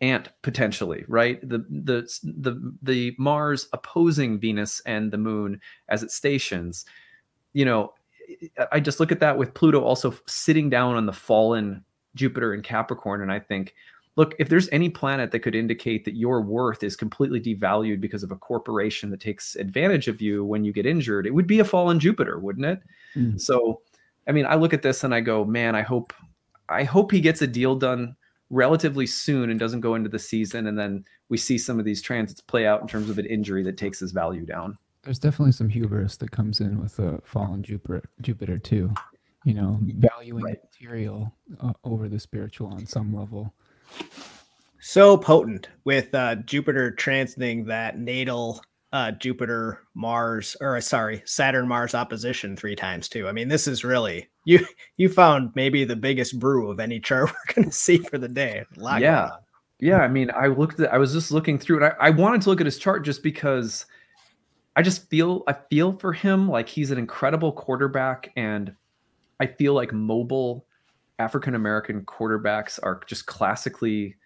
[0.00, 1.40] aunt potentially right?
[1.48, 6.84] The the the the mars opposing venus and the moon as it stations.
[7.52, 7.94] You know
[8.72, 11.82] i just look at that with pluto also sitting down on the fallen
[12.14, 13.74] jupiter and capricorn and i think
[14.18, 18.24] look, if there's any planet that could indicate that your worth is completely devalued because
[18.24, 21.60] of a corporation that takes advantage of you when you get injured, it would be
[21.60, 22.82] a fallen Jupiter, wouldn't it?
[23.14, 23.40] Mm.
[23.40, 23.80] So,
[24.26, 26.12] I mean, I look at this and I go, man, I hope,
[26.68, 28.16] I hope he gets a deal done
[28.50, 32.02] relatively soon and doesn't go into the season, and then we see some of these
[32.02, 34.76] transits play out in terms of an injury that takes his value down.
[35.02, 38.92] There's definitely some hubris that comes in with a fallen Jupiter, Jupiter too.
[39.44, 40.58] You know, valuing right.
[40.72, 43.54] material uh, over the spiritual on some level
[44.80, 48.60] so potent with uh, Jupiter transiting that natal
[48.92, 53.28] uh, Jupiter, Mars, or uh, sorry, Saturn, Mars opposition three times too.
[53.28, 54.66] I mean, this is really you.
[54.96, 58.28] You found maybe the biggest brew of any chart we're going to see for the
[58.28, 58.64] day.
[59.00, 59.30] yeah,
[59.78, 59.98] yeah.
[59.98, 60.92] I mean, I looked at.
[60.92, 61.94] I was just looking through it.
[62.00, 63.84] I, I wanted to look at his chart just because
[64.74, 68.74] I just feel I feel for him like he's an incredible quarterback, and
[69.38, 70.64] I feel like mobile
[71.18, 74.16] African American quarterbacks are just classically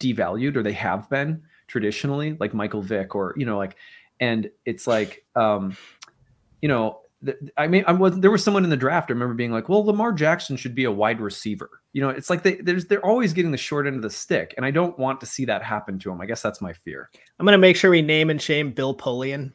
[0.00, 3.76] devalued, or they have been traditionally, like Michael Vick, or you know, like,
[4.20, 5.76] and it's like, um,
[6.60, 7.00] you know,
[7.56, 9.10] I mean, I was there was someone in the draft.
[9.10, 12.30] I remember being like, "Well, Lamar Jackson should be a wide receiver." You know, it's
[12.30, 14.96] like they there's they're always getting the short end of the stick, and I don't
[14.98, 16.20] want to see that happen to him.
[16.20, 17.10] I guess that's my fear.
[17.38, 19.52] I'm gonna make sure we name and shame Bill Polian.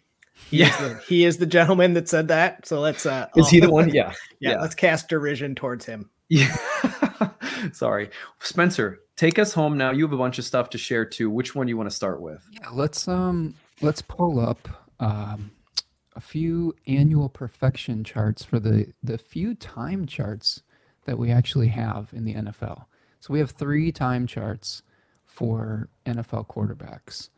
[0.50, 2.68] He yeah, is the, he is the gentleman that said that.
[2.68, 3.06] So let's.
[3.06, 3.90] uh Is he the one?
[3.94, 4.14] Yeah.
[4.40, 4.62] yeah, yeah.
[4.62, 6.10] Let's cast derision towards him.
[6.34, 7.30] Yeah.
[7.74, 8.10] Sorry,
[8.40, 9.02] Spencer.
[9.16, 9.92] Take us home now.
[9.92, 11.30] You have a bunch of stuff to share too.
[11.30, 12.44] Which one do you want to start with?
[12.52, 14.68] Yeah, let's um let's pull up
[15.00, 15.52] um
[16.16, 20.64] a few annual profection charts for the the few time charts
[21.06, 22.86] that we actually have in the NFL.
[23.20, 24.82] So we have three time charts
[25.24, 27.30] for NFL quarterbacks.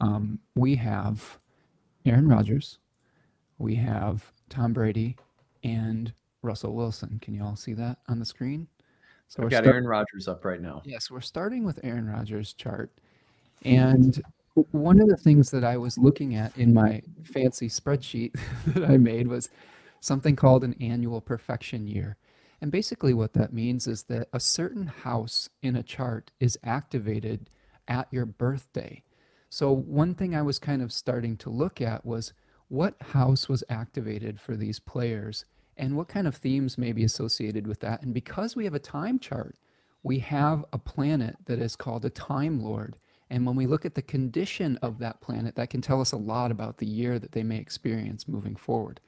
[0.00, 1.38] Um, we have
[2.06, 2.78] Aaron Rodgers,
[3.58, 5.16] we have Tom Brady,
[5.62, 7.18] and Russell Wilson.
[7.20, 8.68] Can you all see that on the screen?
[9.28, 10.82] So we've got start- Aaron Rodgers up right now.
[10.84, 12.90] Yes, yeah, so we're starting with Aaron Rodgers' chart.
[13.64, 13.78] Mm-hmm.
[13.78, 14.22] And
[14.72, 18.96] one of the things that I was looking at in my fancy spreadsheet that I
[18.96, 19.50] made was
[20.00, 22.16] something called an annual profection year.
[22.60, 27.50] And basically, what that means is that a certain house in a chart is activated
[27.86, 29.04] at your birthday.
[29.48, 32.32] So, one thing I was kind of starting to look at was
[32.68, 35.44] what house was activated for these players
[35.78, 38.02] and what kind of themes may be associated with that.
[38.02, 39.56] And because we have a time chart,
[40.02, 42.96] we have a planet that is called a Time Lord.
[43.30, 46.16] And when we look at the condition of that planet, that can tell us a
[46.16, 49.00] lot about the year that they may experience moving forward.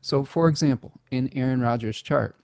[0.00, 2.36] So, for example, in Aaron Rodgers' chart,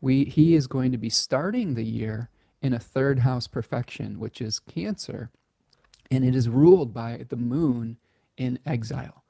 [0.00, 4.40] we, he is going to be starting the year in a third house profection, which
[4.40, 5.30] is Cancer,
[6.10, 7.98] and it is ruled by the moon
[8.36, 9.21] in exile.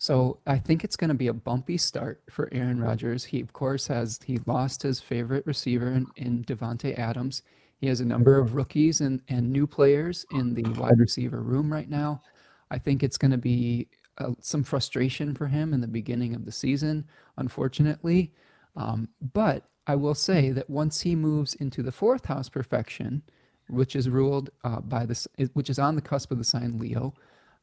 [0.00, 3.22] So I think it's going to be a bumpy start for Aaron Rodgers.
[3.22, 7.42] He, of course, has he lost his favorite receiver in, in Davante Adams.
[7.76, 11.70] He has a number of rookies and, and new players in the wide receiver room
[11.70, 12.22] right now.
[12.70, 16.46] I think it's going to be uh, some frustration for him in the beginning of
[16.46, 18.32] the season, unfortunately.
[18.76, 23.22] Um, but I will say that once he moves into the fourth house profection,
[23.68, 27.12] which is ruled uh, by this, which is on the cusp of the sign Leo,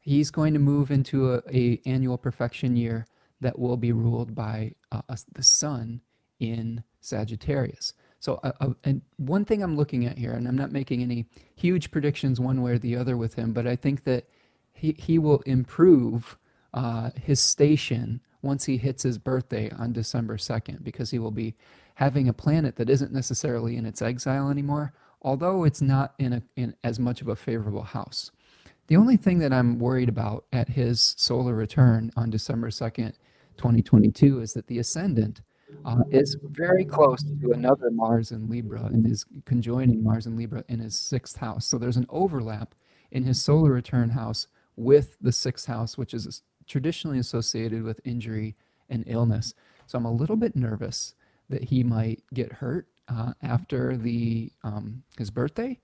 [0.08, 3.06] he's going to move into a, a annual profection year
[3.42, 5.02] that will be ruled by uh,
[5.34, 6.00] the sun
[6.40, 7.94] in Sagittarius.
[8.20, 11.26] So, uh, uh, and one thing I'm looking at here, and I'm not making any
[11.56, 14.26] huge predictions one way or the other with him, but I think that
[14.74, 16.38] he, he will improve
[16.74, 21.54] uh, his station once he hits his birthday on December 2nd, because he will be
[21.96, 26.42] having a planet that isn't necessarily in its exile anymore, although it's not in, a,
[26.56, 28.32] in as much of a favorable house.
[28.88, 33.14] The only thing that I'm worried about at his solar return on December 2nd,
[33.58, 35.42] 2022, is that the ascendant
[35.84, 40.64] uh, is very close to another Mars in Libra and is conjoining Mars and Libra
[40.70, 41.66] in his sixth house.
[41.66, 42.76] So there's an overlap
[43.12, 48.56] in his solar return house with the sixth house, which is traditionally associated with injury
[48.90, 49.54] and illness.
[49.88, 51.14] So I'm a little bit nervous
[51.50, 55.78] that he might get hurt uh, after the um, his birthday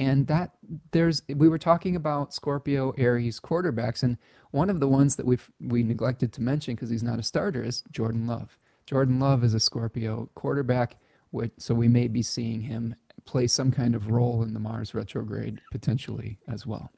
[0.00, 0.52] and that
[0.92, 4.16] there's we were talking about Scorpio Aries quarterbacks, and
[4.50, 7.62] one of the ones that we've we neglected to mention because he's not a starter
[7.62, 8.58] is Jordan Love.
[8.86, 10.96] Jordan Love is a Scorpio quarterback,
[11.30, 12.96] which, so we may be seeing him
[13.26, 16.90] play some kind of role in the Mars retrograde potentially as well.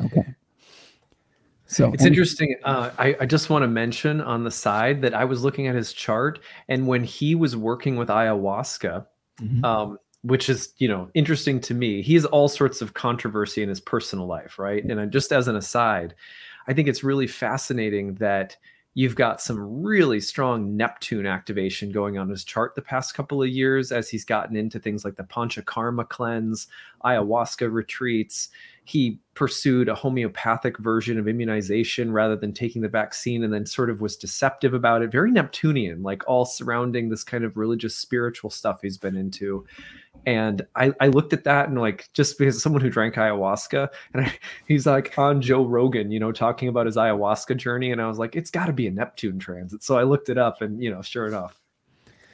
[0.00, 0.34] Okay.
[1.66, 2.56] So it's interesting.
[2.64, 5.74] Uh, I, I, just want to mention on the side that I was looking at
[5.74, 6.38] his chart,
[6.68, 9.04] and when he was working with ayahuasca,
[9.40, 9.64] mm-hmm.
[9.64, 12.02] um, which is you know interesting to me.
[12.02, 14.84] He has all sorts of controversy in his personal life right?
[14.84, 16.14] And just as an aside
[16.66, 18.56] i think it's really fascinating that
[18.94, 23.48] you've got some really strong neptune activation going on his chart the past couple of
[23.48, 26.66] years as he's gotten into things like the panchakarma cleanse
[27.04, 28.48] ayahuasca retreats
[28.86, 33.90] he pursued a homeopathic version of immunization rather than taking the vaccine and then sort
[33.90, 38.48] of was deceptive about it very neptunian like all surrounding this kind of religious spiritual
[38.48, 39.64] stuff he's been into
[40.26, 44.26] and I, I looked at that and like just because someone who drank ayahuasca and
[44.26, 44.34] I,
[44.66, 48.18] he's like on Joe Rogan, you know, talking about his ayahuasca journey, and I was
[48.18, 49.82] like, it's got to be a Neptune transit.
[49.82, 51.60] So I looked it up, and you know, sure enough.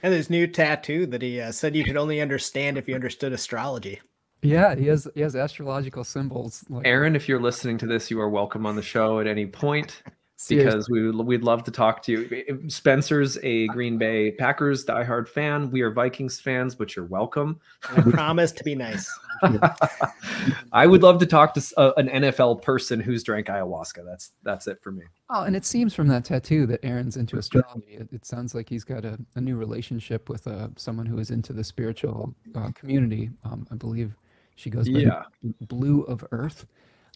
[0.02, 3.32] And his new tattoo that he uh, said you could only understand if you understood
[3.32, 4.00] astrology.
[4.42, 6.64] Yeah, he has he has astrological symbols.
[6.68, 9.46] Like Aaron, if you're listening to this, you are welcome on the show at any
[9.46, 10.02] point
[10.48, 12.68] because we we'd love to talk to you.
[12.68, 15.70] Spencer's a Green Bay Packers diehard fan.
[15.70, 17.60] We are Vikings fans, but you're welcome.
[17.88, 19.08] I promise to be nice.
[20.72, 24.04] I would love to talk to uh, an NFL person who's drank ayahuasca.
[24.04, 25.04] That's that's it for me.
[25.30, 27.92] Oh, and it seems from that tattoo that Aaron's into astrology.
[27.92, 31.30] It, it sounds like he's got a, a new relationship with uh, someone who is
[31.30, 33.30] into the spiritual uh, community.
[33.44, 34.16] Um, I believe
[34.56, 35.22] she goes by yeah.
[35.60, 36.66] Blu of Earth.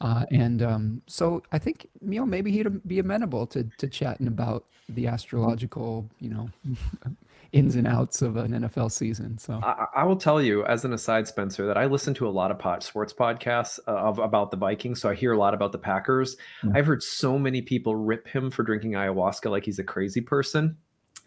[0.00, 4.26] Uh, and um, so I think you know maybe he'd be amenable to to chatting
[4.26, 6.50] about the astrological you know
[7.52, 9.38] ins and outs of an NFL season.
[9.38, 12.30] So I, I, will tell you, as an aside, Spencer, that I listen to a
[12.30, 15.54] lot of pot, sports podcasts uh, of about the Vikings, so I hear a lot
[15.54, 16.36] about the Packers.
[16.74, 20.76] I've heard so many people rip him for drinking ayahuasca like he's a crazy person,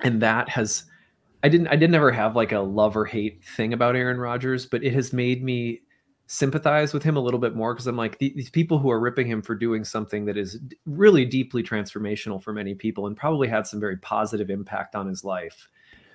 [0.02, 0.84] and that has.
[1.42, 1.68] I didn't.
[1.68, 4.94] I did never have like a love or hate thing about Aaron Rodgers, but it
[4.94, 5.82] has made me
[6.32, 9.26] sympathize with him a little bit more because I'm like these people who are ripping
[9.26, 13.66] him for doing something that is really deeply transformational for many people and probably had
[13.66, 15.68] some very positive impact on his life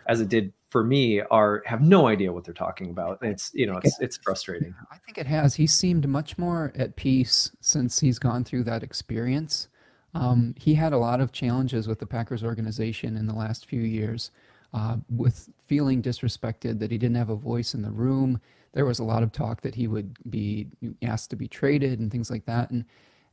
[0.07, 3.19] as it did for me are have no idea what they're talking about.
[3.23, 4.73] It's you know it's it's frustrating.
[4.93, 5.57] I think it has.
[5.57, 9.67] He seemed much more at peace since he's gone through that experience.
[10.15, 13.81] Um, he had a lot of challenges with the packers organization in the last few
[13.81, 14.31] years
[14.75, 18.41] uh, with feeling disrespected that he didn't have a voice in the room
[18.75, 20.69] there was a lot of talk that he would be
[21.03, 22.71] asked to be traded and things like that.
[22.71, 22.85] And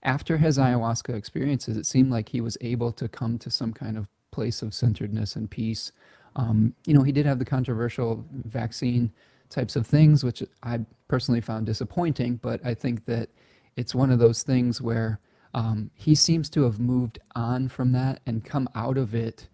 [0.04, 3.98] after his ayahuasca experiences, it seemed like he was able to come to some kind
[3.98, 5.92] of place of centeredness and peace.
[6.36, 9.12] Um, you know, he did have the controversial vaccine
[9.50, 13.30] types of things, which I personally found disappointing, but I think that
[13.76, 15.20] it's one of those things where
[15.54, 19.50] um, he seems to have moved on from that and come out of it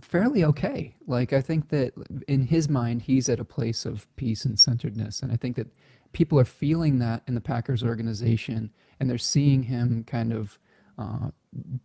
[0.00, 0.94] fairly okay.
[1.06, 1.92] Like I think that
[2.28, 5.68] in his mind, he's at a place of peace and centeredness, and I think that
[6.12, 8.70] people are feeling that in the Packers organization,
[9.00, 10.58] and they're seeing him kind of
[10.98, 11.28] uh,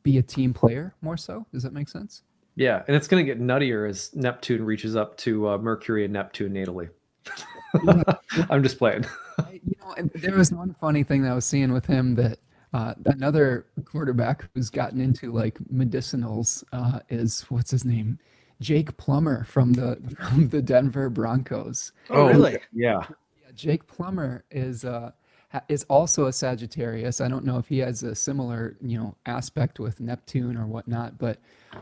[0.04, 1.46] be a team player more so.
[1.52, 2.24] Does that make sense?
[2.56, 6.14] Yeah, and it's going to get nuttier as Neptune reaches up to uh, Mercury and
[6.14, 6.90] Neptune natally.
[8.50, 9.06] I'm just playing.
[9.52, 12.40] you know, there was one funny thing that I was seeing with him that
[12.74, 18.18] uh, another quarterback who's gotten into like medicinals uh, is what's his name,
[18.62, 21.92] Jake Plummer from the from the Denver Broncos.
[22.10, 22.54] Oh, really?
[22.74, 23.02] Yeah.
[23.10, 25.12] yeah Jake Plummer is uh,
[25.68, 27.20] is also a Sagittarius.
[27.20, 31.18] I don't know if he has a similar you know aspect with Neptune or whatnot,
[31.18, 31.40] but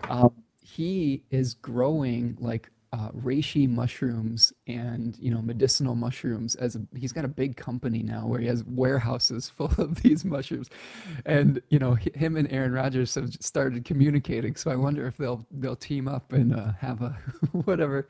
[0.09, 0.33] um,
[0.63, 7.11] he is growing like uh, reishi mushrooms and you know medicinal mushrooms as a, he's
[7.11, 10.69] got a big company now where he has warehouses full of these mushrooms.
[11.25, 15.45] And you know him and aaron rodgers have started communicating so i wonder if they'll
[15.51, 17.09] they'll team up and uh, have a
[17.51, 18.07] whatever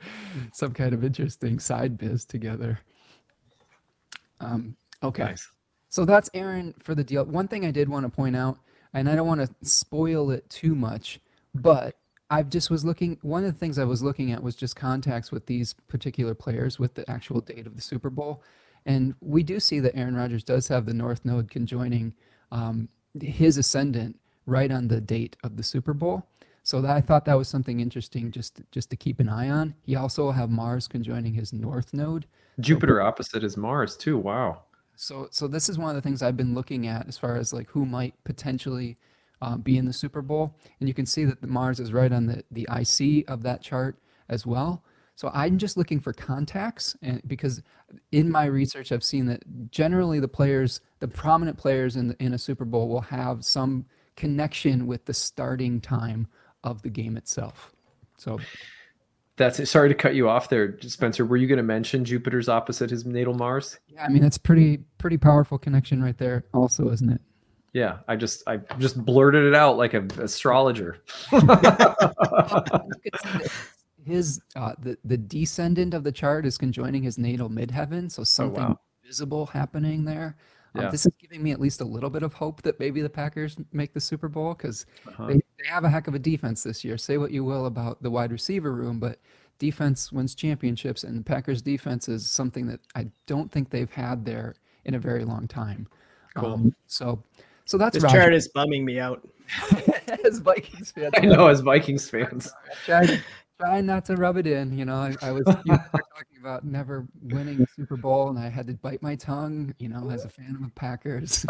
[0.53, 2.79] some kind of interesting side biz together.
[4.39, 5.23] Um okay.
[5.23, 5.49] Nice.
[5.89, 7.25] so that's aaron for the deal.
[7.25, 8.59] One thing i did want to point out
[8.93, 11.19] and i don't want to spoil it too much
[11.53, 11.95] but
[12.29, 13.17] I just was looking.
[13.21, 16.77] One of the things I was looking at was just contacts with these particular players
[16.77, 18.43] with the actual date of the Super Bowl,
[18.85, 22.13] and we do see that Aaron Rodgers does have the North Node conjoining
[22.51, 26.27] um, his ascendant right on the date of the Super Bowl.
[26.63, 29.73] So that, I thought that was something interesting just just to keep an eye on.
[29.81, 32.25] He also will have Mars conjoining his North Node.
[32.59, 34.17] Jupiter so, opposite is Mars too.
[34.17, 34.63] Wow.
[34.95, 37.53] So so this is one of the things I've been looking at as far as
[37.53, 38.97] like who might potentially
[39.41, 40.55] uh, be in the Super Bowl.
[40.79, 43.61] And you can see that the Mars is right on the, the IC of that
[43.61, 43.97] chart
[44.29, 44.83] as well.
[45.15, 47.61] So I'm just looking for contacts and because
[48.13, 52.33] in my research I've seen that generally the players, the prominent players in the, in
[52.33, 53.85] a Super Bowl will have some
[54.15, 56.27] connection with the starting time
[56.63, 57.73] of the game itself.
[58.17, 58.39] So
[59.35, 59.65] that's it.
[59.67, 61.25] Sorry to cut you off there, Spencer.
[61.25, 63.79] Were you going to mention Jupiter's opposite his natal Mars?
[63.87, 67.21] Yeah, I mean that's pretty pretty powerful connection right there, also, isn't it?
[67.73, 71.03] Yeah, I just I just blurted it out like an astrologer.
[74.05, 78.63] his uh, the the descendant of the chart is conjoining his natal midheaven, so something
[78.63, 78.79] oh, wow.
[79.05, 80.35] visible happening there.
[80.75, 80.91] Um.
[80.91, 83.57] This is giving me at least a little bit of hope that maybe the Packers
[83.71, 85.27] make the Super Bowl because uh-huh.
[85.27, 86.97] they, they have a heck of a defense this year.
[86.97, 89.19] Say what you will about the wide receiver room, but
[89.57, 94.25] defense wins championships, and the Packers' defense is something that I don't think they've had
[94.25, 94.55] there
[94.85, 95.87] in a very long time.
[96.35, 96.53] Cool.
[96.53, 97.23] Um, so
[97.69, 98.17] so that's this Roger.
[98.17, 99.29] chart is bumming me out.
[100.25, 102.51] as Vikings fans, I know as Vikings fans.
[102.83, 103.21] Try,
[103.59, 104.75] try not to rub it in.
[104.75, 106.01] You know, I, I was you know, talking
[106.39, 109.73] about never winning a Super Bowl, and I had to bite my tongue.
[109.79, 111.45] You know, as a fan of the Packers.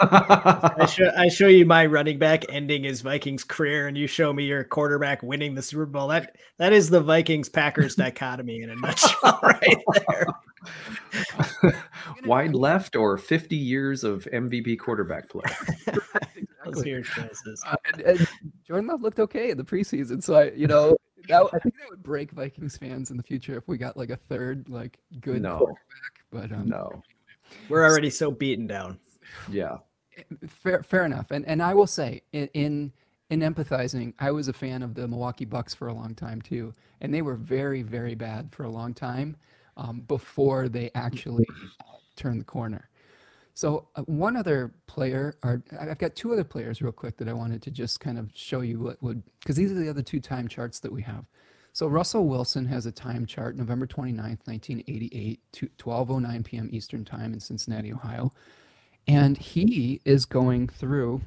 [0.00, 4.32] I show I show you my running back ending his Vikings career, and you show
[4.32, 6.08] me your quarterback winning the Super Bowl.
[6.08, 9.76] That that is the Vikings Packers dichotomy in a nutshell, right
[10.08, 10.26] there.
[12.24, 15.42] Wide left or 50 years of MVP quarterback play.
[16.72, 17.62] Those are your choices.
[17.66, 18.28] Uh, and, and
[18.66, 20.96] Jordan Love looked okay in the preseason, so I, you know,
[21.28, 24.10] that, I think that would break Vikings fans in the future if we got like
[24.10, 25.58] a third like good No.
[25.58, 25.80] quarterback.
[26.30, 27.02] But um, No.
[27.68, 28.98] We're already so beaten down.
[29.50, 29.78] Yeah.
[30.48, 32.92] fair fair enough and and i will say in, in
[33.28, 36.72] in empathizing i was a fan of the milwaukee bucks for a long time too
[37.02, 39.36] and they were very very bad for a long time
[39.76, 41.46] um, before they actually
[41.80, 42.88] uh, turned the corner
[43.56, 47.32] so uh, one other player or i've got two other players real quick that i
[47.32, 50.20] wanted to just kind of show you what would because these are the other two
[50.20, 51.24] time charts that we have.
[51.72, 57.32] So russell wilson has a time chart november 29th 1988 to 1209 p.m eastern time
[57.32, 58.30] in cincinnati ohio.
[59.08, 61.22] And he is going through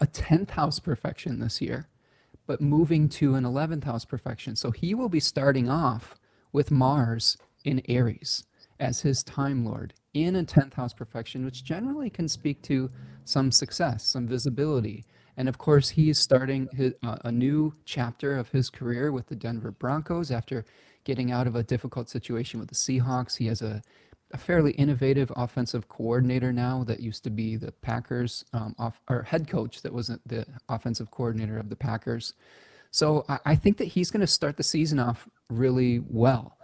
[0.00, 1.88] a 10th house profection this year,
[2.46, 4.56] but moving to an 11th house profection.
[4.56, 6.16] So he will be starting off
[6.52, 8.44] with Mars in Aries
[8.78, 9.94] as his Time Lord
[10.24, 12.90] in a 10th house profection, which generally can speak to
[13.24, 15.04] some success, some visibility.
[15.36, 19.36] And of course, he's starting his, uh, a new chapter of his career with the
[19.36, 20.64] Denver Broncos after
[21.04, 23.36] getting out of a difficult situation with the Seahawks.
[23.36, 23.82] He has a
[24.32, 29.22] a fairly innovative offensive coordinator now that used to be the Packers um, off, or
[29.22, 32.34] head coach that wasn't the offensive coordinator of the Packers.
[32.90, 36.55] So I, I think that he's going to start the season off really well.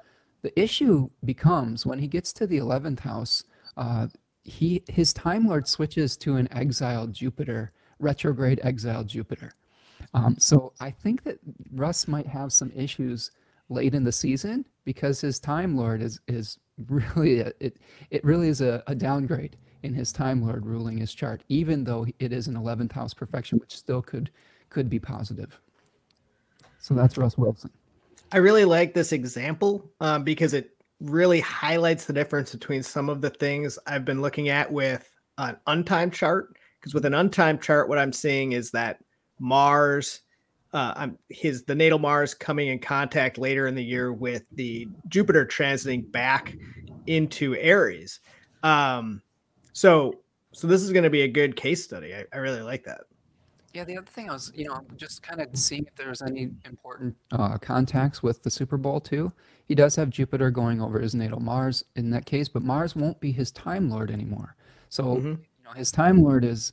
[0.43, 3.45] The issue becomes when he gets to the 11th house,
[3.77, 4.09] uh,
[4.45, 9.53] he his Time Lord switches to an exiled Jupiter, retrograde exiled Jupiter.
[10.15, 11.39] Um, so I think that
[11.73, 13.31] Russ might have some issues
[13.69, 17.79] late in the season because his Time Lord is is really a, it
[18.11, 22.07] it really is a, a downgrade in his Time Lord ruling his chart, even though
[22.19, 24.31] it is an 11th house profection, which still could
[24.71, 25.61] could be positive.
[26.79, 27.71] So that's Russ Wilson.
[28.33, 30.71] I really like this example um, because it
[31.01, 35.57] really highlights the difference between some of the things I've been looking at with an
[35.67, 36.57] untimed chart.
[36.81, 38.99] Because with an untimed chart, what I'm seeing is that
[39.39, 40.21] Mars,
[40.73, 45.45] uh, his the natal Mars coming in contact later in the year with the Jupiter
[45.45, 46.57] transiting back
[47.07, 48.21] into Aries.
[48.63, 49.21] Um,
[49.75, 50.23] so
[50.53, 52.15] so this is going to be a good case study.
[52.15, 53.03] I, I really like that.
[53.75, 56.51] Yeah, the other thing I was, you know, just kind of seeing if there's any
[56.67, 59.33] important uh, contacts with the Super Bowl too.
[59.67, 63.19] He does have Jupiter going over his natal Mars in that case, but Mars won't
[63.21, 64.57] be his Time Lord anymore.
[64.91, 65.25] So, Mhm.
[65.25, 66.73] you know, his Time Lord is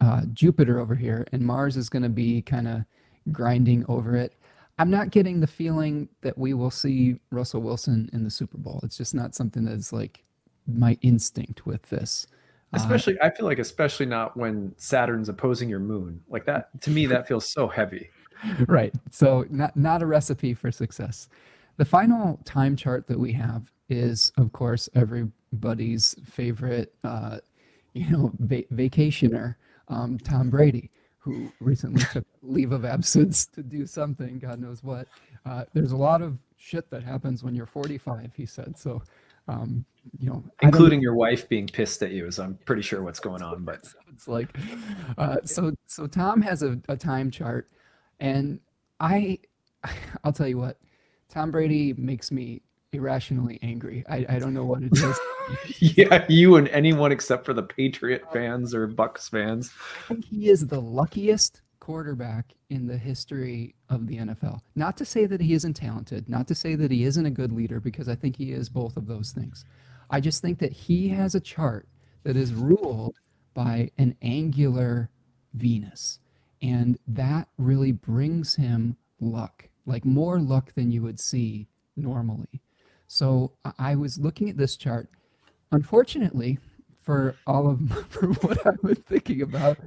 [0.00, 2.84] uh, Jupiter over here, and Mars is going to be kind of
[3.30, 4.34] grinding over it.
[4.78, 8.80] I'm not getting the feeling that we will see Russell Wilson in the Super Bowl.
[8.82, 10.24] It's just not something that's like
[10.66, 12.26] my instinct with this.
[12.72, 16.20] Uh, Especially, I feel like, especially not when Saturn's opposing your moon.
[16.28, 18.10] Like that, to me, that feels so heavy.
[18.68, 18.94] right.
[19.10, 21.28] So not not a recipe for success.
[21.76, 27.38] The final time chart that we have is, of course, everybody's favorite, uh,
[27.94, 29.54] you know, va- vacationer,
[29.88, 35.08] um, Tom Brady, who recently took leave of absence to do something, God knows what.
[35.46, 38.76] Uh, there's a lot of shit that happens when you're 45, he said.
[38.76, 39.02] So,
[39.48, 39.84] um,
[40.18, 43.42] you know, Including your wife being pissed at you, is I'm pretty sure what's going
[43.42, 43.64] on.
[43.64, 43.86] But
[44.18, 44.48] it's like
[45.16, 47.68] uh, so so tom has a, a time chart
[48.18, 48.58] and
[48.98, 49.38] i
[50.24, 50.76] i'll tell you what
[51.28, 52.60] tom brady makes me
[52.92, 55.18] irrationally angry i, I don't know what it is
[55.78, 59.72] yeah, you and anyone except for the Patriot fans or Bucs fans.
[60.04, 64.60] I think he is the luckiest quarterback in the history of the NFL.
[64.74, 67.50] Not to say that he isn't talented, not to say that he isn't a good
[67.50, 69.64] leader, because I think he is both of those things.
[70.10, 71.88] I just think that he has a chart
[72.24, 73.16] that is ruled
[73.54, 75.08] by an angular
[75.54, 76.18] Venus.
[76.60, 82.60] And that really brings him luck, like more luck than you would see normally.
[83.06, 85.08] So I was looking at this chart.
[85.72, 86.58] Unfortunately,
[87.02, 87.80] for all of
[88.10, 89.78] for what I was thinking about,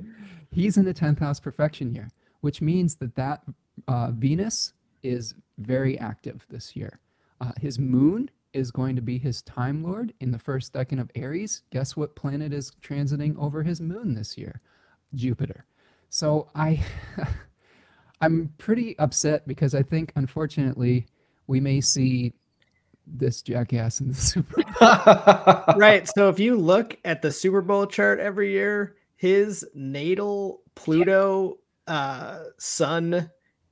[0.51, 2.09] he's in the 10th house profection year,
[2.41, 3.41] which means that that
[3.87, 4.73] uh, Venus
[5.03, 6.99] is very active this year.
[7.39, 11.09] Uh, his moon is going to be his time lord in the first decan of
[11.15, 11.63] Aries.
[11.71, 14.61] Guess what planet is transiting over his moon this year?
[15.15, 15.65] Jupiter.
[16.09, 16.83] So I
[18.21, 21.07] I'm pretty upset because I think unfortunately
[21.47, 22.33] we may see
[23.07, 25.75] this jackass in the Super Bowl.
[25.77, 26.07] right.
[26.15, 28.95] So if you look at the Super Bowl chart every year,
[29.25, 33.29] his natal Pluto, uh, Sun,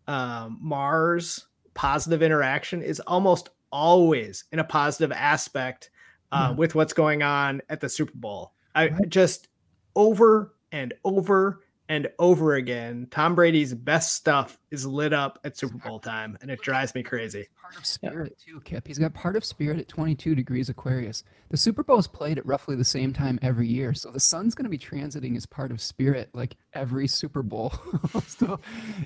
[0.07, 5.89] um, Mars positive interaction is almost always in a positive aspect
[6.31, 6.55] uh, Yeah.
[6.55, 8.53] with what's going on at the Super Bowl.
[8.75, 9.09] I Right.
[9.09, 9.47] just
[9.95, 15.79] over and over and over again, Tom Brady's best stuff is lit up at Super
[15.79, 17.47] Bowl time, and it drives me crazy.
[17.59, 18.85] Part of spirit too, Kipp.
[18.85, 21.23] He's got part of spirit at 22 degrees Aquarius.
[21.49, 24.53] The Super Bowl is played at roughly the same time every year, so the sun's
[24.53, 27.73] going to be transiting as part of spirit like every Super Bowl.
[28.27, 28.59] so,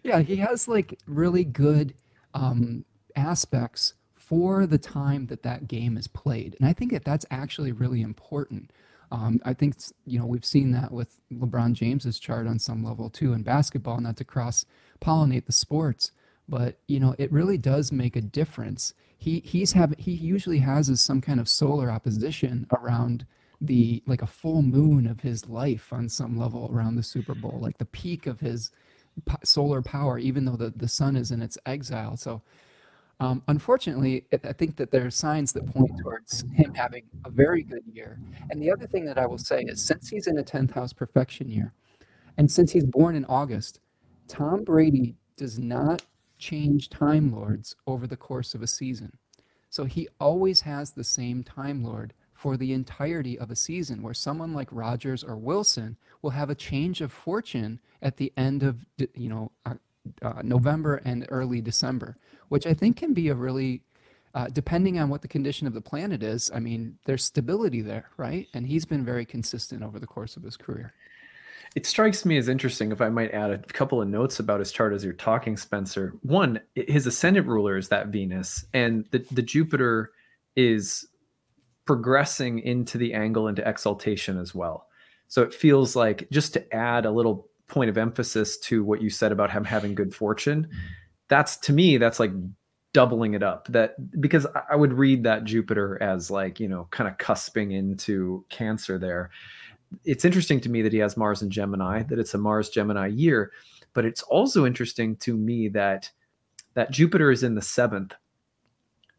[0.04, 1.94] yeah, he has like really good
[2.34, 2.84] um,
[3.16, 7.72] aspects for the time that that game is played, and I think that that's actually
[7.72, 8.72] really important
[9.14, 9.76] um, I think
[10.07, 14.01] you know we've seen that with LeBron James's chart on some level too in basketball,
[14.01, 14.66] not to cross
[15.01, 16.11] pollinate the sports,
[16.49, 18.95] but you know it really does make a difference.
[19.16, 23.28] He he's have he usually has some kind of solar opposition around
[23.61, 27.59] the like a full moon of his life on some level around the Super Bowl,
[27.61, 28.72] like the peak of his
[29.43, 32.18] solar power, even though the, the sun is in its exile.
[32.18, 32.41] So
[33.20, 37.64] um, unfortunately, I think that there are signs that point towards him having a very
[37.64, 38.20] good year.
[38.49, 40.93] And the other thing that I will say is since he's in a 10th house
[40.93, 41.74] profection year,
[42.38, 43.80] and since he's born in August,
[44.28, 46.03] Tom Brady does not
[46.38, 49.18] change Time Lords over the course of a season.
[49.70, 54.14] So he always has the same Time Lord for the entirety of a season, where
[54.14, 58.86] someone like Rodgers or Wilson will have a change of fortune at the end of,
[59.16, 59.51] you know,
[60.22, 62.18] uh, November and early December,
[62.49, 63.82] which I think can be a really,
[64.34, 68.10] uh, depending on what the condition of the planet is, I mean, there's stability there,
[68.18, 68.47] right?
[68.54, 70.93] And he's been very consistent over the course of his career.
[71.76, 74.72] It strikes me as interesting, if I might add a couple of notes about his
[74.72, 76.14] chart as you're talking, Spencer.
[76.22, 80.12] One, his ascendant ruler is that Venus, and the, the Jupiter
[80.56, 81.08] is
[81.86, 84.88] progressing into the angle into exaltation as well.
[85.28, 89.09] So it feels like just to add a little point of emphasis to what you
[89.09, 90.78] said about him having good fortune mm-hmm.
[91.28, 92.32] that's to me that's like
[92.93, 93.67] doubling it up.
[93.67, 98.45] That because i would read that jupiter as like you know kind of cusping into
[98.49, 99.32] cancer there.
[100.05, 103.07] It's interesting to me that he has mars and gemini that it's a mars gemini
[103.07, 103.51] year
[103.93, 106.09] but it's also interesting to me that
[106.74, 108.13] that jupiter is in the seventh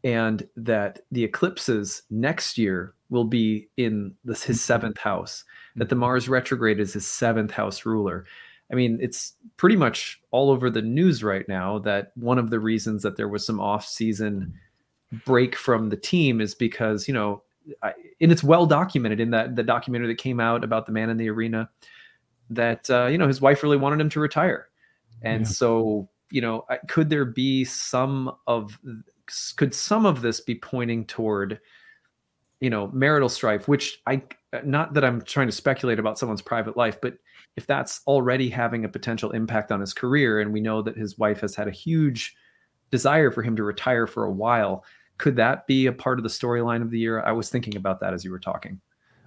[0.03, 4.63] and that the eclipses next year will be in this his mm-hmm.
[4.63, 5.45] seventh house
[5.77, 8.25] that the mars retrograde is his seventh house ruler
[8.73, 12.59] I mean, it's pretty much all over the news right now that one of the
[12.59, 14.55] reasons that there was some off-season
[15.25, 17.43] break from the team is because you know,
[17.83, 21.11] I, and it's well documented in that the documentary that came out about the man
[21.11, 21.69] in the arena
[22.51, 24.69] that uh, you know his wife really wanted him to retire,
[25.23, 25.49] and yeah.
[25.49, 28.79] so you know, could there be some of
[29.57, 31.61] could some of this be pointing toward
[32.61, 34.23] you know marital strife which i
[34.65, 37.15] not that i'm trying to speculate about someone's private life but
[37.57, 41.19] if that's already having a potential impact on his career and we know that his
[41.19, 42.37] wife has had a huge
[42.91, 44.85] desire for him to retire for a while
[45.19, 47.23] could that be a part of the storyline of the year?
[47.23, 48.81] I was thinking about that as you were talking.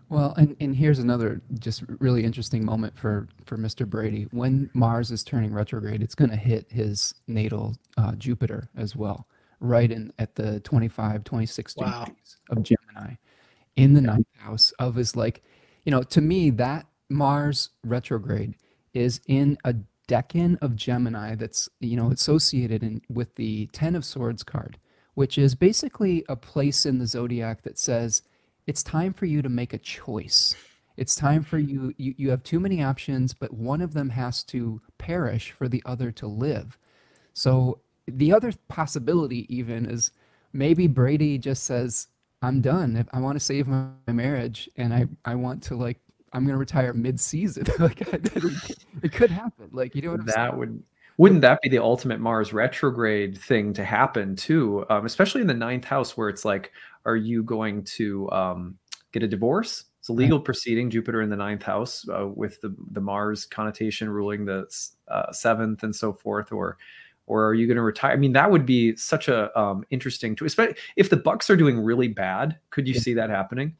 [0.10, 4.28] Well and, and here's another just really interesting moment for for mr brady.
[4.32, 9.28] When mars is turning retrograde it's going to hit his natal uh, jupiter as well
[9.60, 12.06] right in at the 25 26 wow.
[12.06, 13.16] degrees of gemini
[13.78, 15.42] in the ninth house of his like
[15.86, 18.56] you know to me that Mars retrograde
[18.94, 19.76] is in a
[20.10, 24.78] decan of Gemini that's you know associated in, with the Ten of Swords card,
[25.14, 28.24] which is basically a place in the zodiac that says
[28.66, 30.56] it's time for you to make a choice.
[30.98, 34.44] It's time for you, you you have too many options, but one of them has
[34.46, 36.78] to perish for the other to live.
[37.34, 40.12] So the other possibility even is
[40.54, 42.08] maybe Brady just says,
[42.42, 43.08] I'm done.
[43.12, 46.00] I want to save my marriage and I, I want to like
[46.34, 47.66] I'm going to retire mid-season.
[47.80, 49.70] like it could happen.
[49.72, 50.84] Like you know what that would
[51.18, 54.86] wouldn't that be the ultimate Mars retrograde thing to happen too?
[54.90, 56.72] Um, especially in the ninth house where it's like,
[57.06, 58.78] are you going to um,
[59.12, 59.86] get a divorce?
[60.00, 60.46] It's a legal right.
[60.46, 60.92] proceeding.
[60.92, 64.68] Jupiter in the ninth house uh, with the the Mars connotation ruling the
[65.08, 66.78] uh, seventh and so forth, or
[67.28, 68.12] or are you going to retire?
[68.12, 71.56] I mean, that would be such a um, interesting to, especially if the Bucs are
[71.56, 72.58] doing really bad.
[72.72, 73.02] Could you yeah.
[73.02, 73.76] see that happening?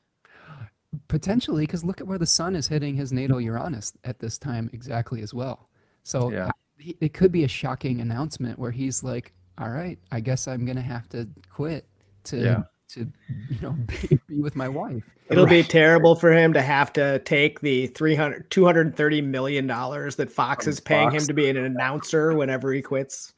[1.08, 4.70] Potentially, because look at where the sun is hitting his natal Uranus at this time
[4.74, 5.70] exactly as well.
[6.04, 6.52] So yeah.
[6.78, 10.82] it could be a shocking announcement where he's like, "All right, I guess I'm gonna
[10.82, 11.88] have to quit
[12.26, 12.64] to yeah.
[12.90, 13.12] To
[13.50, 13.72] you know
[14.10, 15.64] be, be with my wife." It'll right.
[15.64, 20.68] be terrible for him to have to take the 300 230 million dollars that Fox
[20.68, 21.24] is paying Fox.
[21.24, 23.34] him to be an announcer whenever he quits.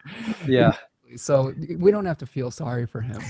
[0.47, 0.73] Yeah.
[1.15, 3.21] So we don't have to feel sorry for him.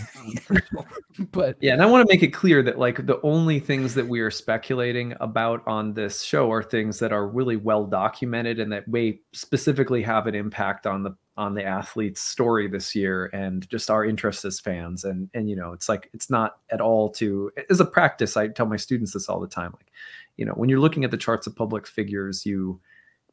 [0.50, 0.60] Um,
[1.32, 4.08] but yeah, and I want to make it clear that like the only things that
[4.08, 8.72] we are speculating about on this show are things that are really well documented and
[8.74, 13.68] that may specifically have an impact on the on the athlete's story this year and
[13.70, 15.06] just our interest as fans.
[15.06, 18.36] And and you know, it's like it's not at all to as a practice.
[18.38, 19.72] I tell my students this all the time.
[19.74, 19.92] Like,
[20.38, 22.80] you know, when you're looking at the charts of public figures, you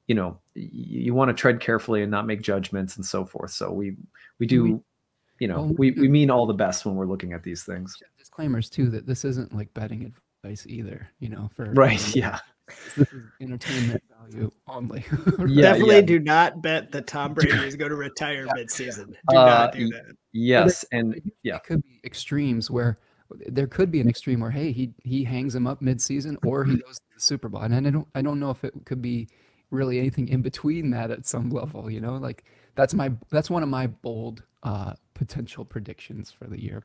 [0.06, 3.50] you know you, you want to tread carefully and not make judgments and so forth.
[3.50, 3.96] So we
[4.38, 4.62] we do.
[4.64, 4.80] We-
[5.38, 7.62] you know, well, we, we- we mean all the best when we're looking at these
[7.62, 7.94] things.
[8.18, 11.10] Disclaimers too that this isn't like betting advice either.
[11.18, 12.16] You know, for Right.
[12.16, 12.38] Yeah.
[12.96, 15.04] This is entertainment value only.
[15.46, 16.00] Yeah, Definitely yeah.
[16.02, 19.14] do not bet that Tom Brady is going to retire midseason.
[19.30, 20.16] Do Uh, not do that.
[20.32, 20.84] Yes.
[20.92, 21.56] And yeah.
[21.56, 22.98] it could be extremes where
[23.48, 26.76] there could be an extreme where hey he he hangs him up mid-season or he
[26.76, 29.28] goes to the Super Bowl and I don't I don't know if it could be
[29.72, 32.44] really anything in between that at some level you know like
[32.76, 36.84] that's my that's one of my bold uh potential predictions for the year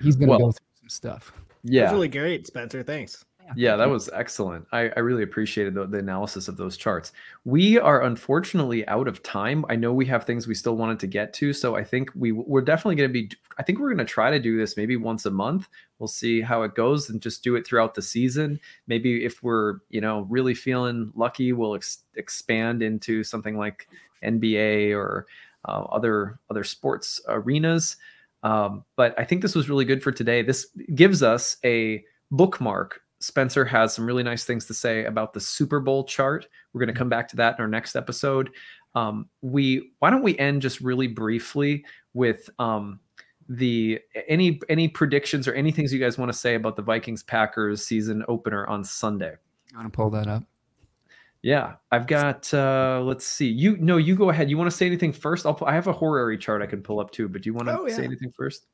[0.00, 1.32] he's gonna Well, go through some stuff
[1.64, 1.82] Yeah.
[1.82, 2.84] That's really great, Spencer.
[2.84, 3.24] Thanks.
[3.56, 4.66] Yeah, that was excellent.
[4.72, 7.12] I, I really appreciated the, the analysis of those charts.
[7.44, 9.64] We are unfortunately out of time.
[9.68, 12.32] I know we have things we still wanted to get to, so I think we
[12.32, 13.30] we're definitely going to be.
[13.58, 15.68] I think we're going to try to do this maybe once a month.
[15.98, 18.58] We'll see how it goes and just do it throughout the season.
[18.86, 23.88] Maybe if we're you know really feeling lucky, we'll ex- expand into something like
[24.22, 25.26] NBA or
[25.66, 27.96] uh, other other sports arenas.
[28.42, 30.42] Um, but I think this was really good for today.
[30.42, 33.00] This gives us a bookmark.
[33.20, 36.46] Spencer has some really nice things to say about the Super Bowl chart.
[36.72, 38.50] We're going to come back to that in our next episode.
[38.94, 43.00] Um, we why don't we end just really briefly with um,
[43.48, 47.22] the any any predictions or any things you guys want to say about the Vikings
[47.22, 49.34] Packers season opener on Sunday?
[49.70, 50.44] you want to pull that up
[51.42, 52.52] Yeah, I've got.
[52.54, 53.48] uh Let's see.
[53.48, 54.48] You no, you go ahead.
[54.48, 55.44] You want to say anything first?
[55.46, 55.58] I'll.
[55.66, 57.28] I have a horary chart I can pull up too.
[57.28, 58.66] But do you want to Oh, say anything first?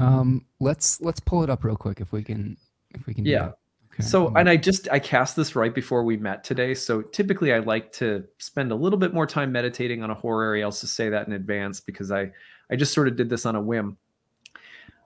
[0.00, 2.56] um let's let's pull it up real quick if we can
[2.94, 3.52] if we can do Yeah.
[3.94, 4.02] Okay.
[4.02, 6.74] So, and I just I cast this right before we met today.
[6.74, 10.64] So typically I like to spend a little bit more time meditating on a horary.
[10.64, 12.30] I'll just say that in advance because I
[12.70, 13.96] I just sort of did this on a whim.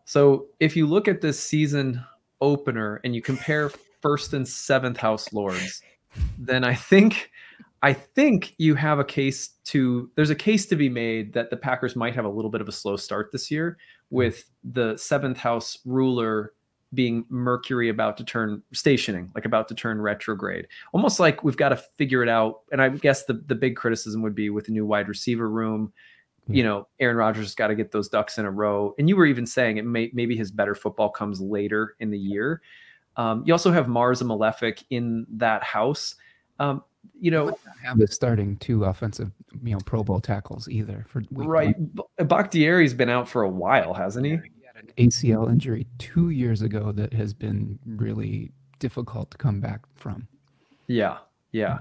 [0.05, 2.03] So if you look at this season
[2.41, 3.71] opener and you compare
[4.01, 5.83] first and seventh house lords,
[6.39, 7.31] then I think
[7.83, 11.57] I think you have a case to there's a case to be made that the
[11.57, 13.77] Packers might have a little bit of a slow start this year
[14.11, 16.55] with the seventh house ruler
[16.95, 20.67] being Mercury about to turn stationing, like about to turn retrograde.
[20.93, 22.61] Almost like we've got to figure it out.
[22.73, 25.93] And I guess the the big criticism would be with the new wide receiver room.
[26.51, 28.95] You know, Aaron Rodgers has got to get those ducks in a row.
[28.99, 32.19] And you were even saying it may maybe his better football comes later in the
[32.19, 32.63] year.
[33.19, 36.15] Um, you also have Mars and Malefic in that house.
[36.59, 36.83] Um,
[37.21, 37.55] you know,
[37.85, 39.31] have it starting two offensive
[39.63, 41.47] you know Pro Bowl tackles either for one.
[41.47, 41.95] right?
[41.95, 44.39] B- Bakhtiari's been out for a while, hasn't he?
[44.79, 50.29] An ACL injury two years ago that has been really difficult to come back from.
[50.87, 51.19] Yeah,
[51.51, 51.79] yeah.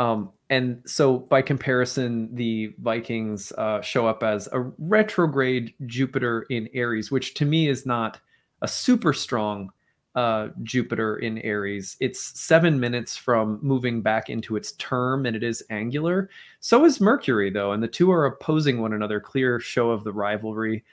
[0.00, 6.68] Um, and so by comparison, the Vikings uh, show up as a retrograde Jupiter in
[6.74, 8.18] Aries, which to me is not
[8.62, 9.70] a super strong
[10.16, 11.96] uh, Jupiter in Aries.
[12.00, 16.30] It's seven minutes from moving back into its term, and it is angular.
[16.60, 19.20] So is Mercury, though, and the two are opposing one another.
[19.20, 20.84] Clear show of the rivalry.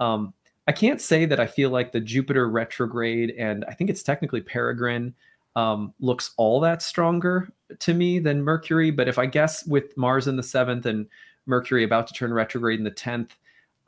[0.00, 0.32] Um,
[0.70, 4.40] I can't say that I feel like the Jupiter retrograde, and I think it's technically
[4.40, 5.12] Peregrine,
[5.56, 8.92] um, looks all that stronger to me than Mercury.
[8.92, 11.08] But if I guess with Mars in the seventh and
[11.46, 13.34] Mercury about to turn retrograde in the tenth,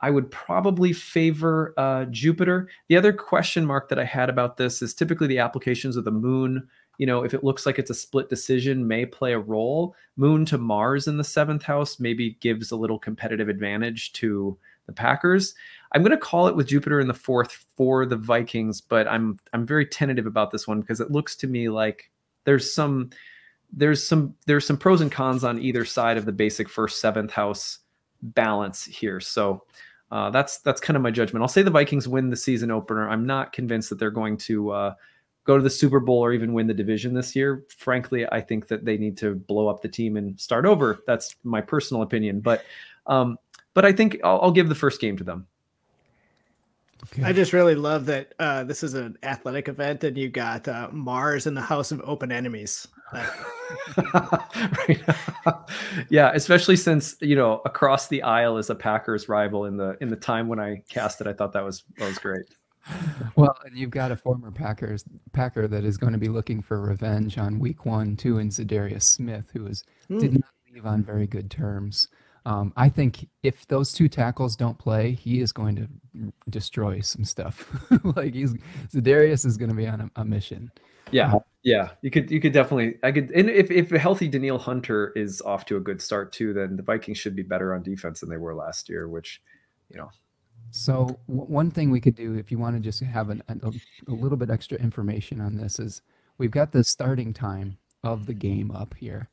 [0.01, 2.67] I would probably favor uh, Jupiter.
[2.89, 6.11] The other question mark that I had about this is typically the applications of the
[6.11, 6.67] moon.
[6.97, 9.95] You know, if it looks like it's a split decision, may play a role.
[10.17, 14.93] Moon to Mars in the seventh house maybe gives a little competitive advantage to the
[14.93, 15.55] Packers.
[15.93, 19.39] I'm going to call it with Jupiter in the fourth for the Vikings, but I'm
[19.53, 22.09] I'm very tentative about this one because it looks to me like
[22.45, 23.11] there's some
[23.71, 27.31] there's some there's some pros and cons on either side of the basic first seventh
[27.31, 27.79] house
[28.21, 29.19] balance here.
[29.19, 29.63] So
[30.11, 31.41] uh, that's that's kind of my judgment.
[31.41, 33.09] I'll say the Vikings win the season opener.
[33.09, 34.93] I'm not convinced that they're going to uh,
[35.43, 37.65] go to the Super Bowl or even win the division this year.
[37.77, 41.03] Frankly, I think that they need to blow up the team and start over.
[41.05, 42.63] That's my personal opinion, but
[43.07, 43.37] um,
[43.73, 45.47] but I think I'll, I'll give the first game to them.
[47.03, 47.23] Okay.
[47.23, 50.87] I just really love that uh, this is an athletic event and you got uh,
[50.91, 52.87] Mars in the House of Open Enemies.
[53.97, 55.01] Right.
[56.09, 60.09] yeah, especially since you know across the aisle is a Packers rival in the in
[60.09, 61.27] the time when I cast it.
[61.27, 62.45] I thought that was that was great.
[63.35, 66.81] Well, and you've got a former Packers Packer that is going to be looking for
[66.81, 70.35] revenge on Week One, Two, in Za'Darius Smith, who is did Hmm.
[70.35, 72.09] not leave on very good terms.
[72.45, 75.87] Um, I think if those two tackles don't play, he is going to
[76.49, 77.69] destroy some stuff.
[78.15, 78.53] like he's
[78.93, 80.71] Za'Darius is going to be on a, a mission.
[81.11, 81.89] Yeah, yeah.
[82.01, 85.41] You could you could definitely I could and if if a healthy Danielle Hunter is
[85.41, 88.29] off to a good start too, then the Vikings should be better on defense than
[88.29, 89.07] they were last year.
[89.07, 89.41] Which
[89.89, 90.09] you know,
[90.71, 93.71] So w- one thing we could do, if you want to just have an, a,
[94.07, 96.01] a little bit extra information on this, is
[96.37, 99.29] we've got the starting time of the game up here,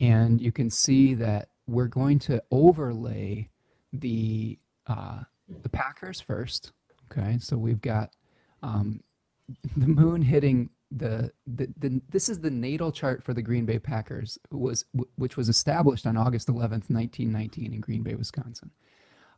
[0.00, 3.48] and you can see that we're going to overlay
[3.92, 5.20] the uh,
[5.62, 6.72] the Packers first.
[7.10, 8.10] Okay, so we've got
[8.62, 9.00] um,
[9.76, 13.78] the moon hitting the, the the this is the natal chart for the Green Bay
[13.78, 14.84] Packers was
[15.16, 18.70] which was established on August 11th, 1919 in Green Bay, Wisconsin.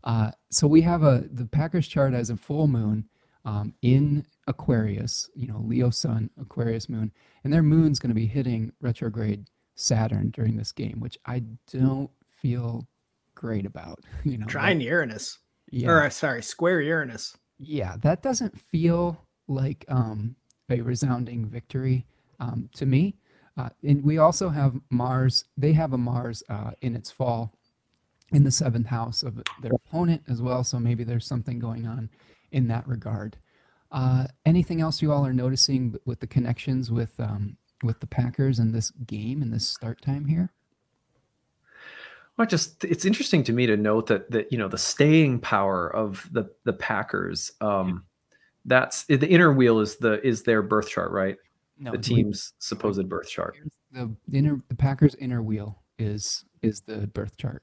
[0.05, 3.09] Uh, so we have a the Packers chart as a full moon
[3.45, 7.13] um, in Aquarius, you know, Leo Sun, Aquarius moon,
[7.43, 11.43] and their moon's going to be hitting retrograde Saturn during this game, which I
[11.73, 12.11] don't
[12.41, 12.89] feel
[13.35, 14.01] great about.
[14.25, 15.39] You know, trine Uranus,
[15.71, 15.89] yeah.
[15.89, 17.37] or sorry, square Uranus.
[17.59, 20.37] Yeah, that doesn't feel like um,
[20.69, 22.07] a resounding victory
[22.39, 23.17] um, to me.
[23.57, 25.45] Uh, and we also have Mars.
[25.57, 27.55] They have a Mars uh, in its fall
[28.33, 30.63] in the seventh house of their opponent as well.
[30.65, 32.11] So maybe there's something going on
[32.53, 33.37] in that regard.
[33.91, 38.59] Uh, anything else you all are noticing with the connections with um, with the Packers
[38.59, 40.53] and this game and this start time here?
[42.37, 45.95] Well, just it's interesting to me to note that that you know the staying power
[45.95, 47.53] of the the Packers.
[47.61, 48.05] Um,
[48.65, 51.37] that's the inner wheel is the is their birth chart, right?
[51.79, 53.57] No, the team's supposed birth chart.
[53.93, 57.63] The inner the Packers inner wheel is is the birth chart.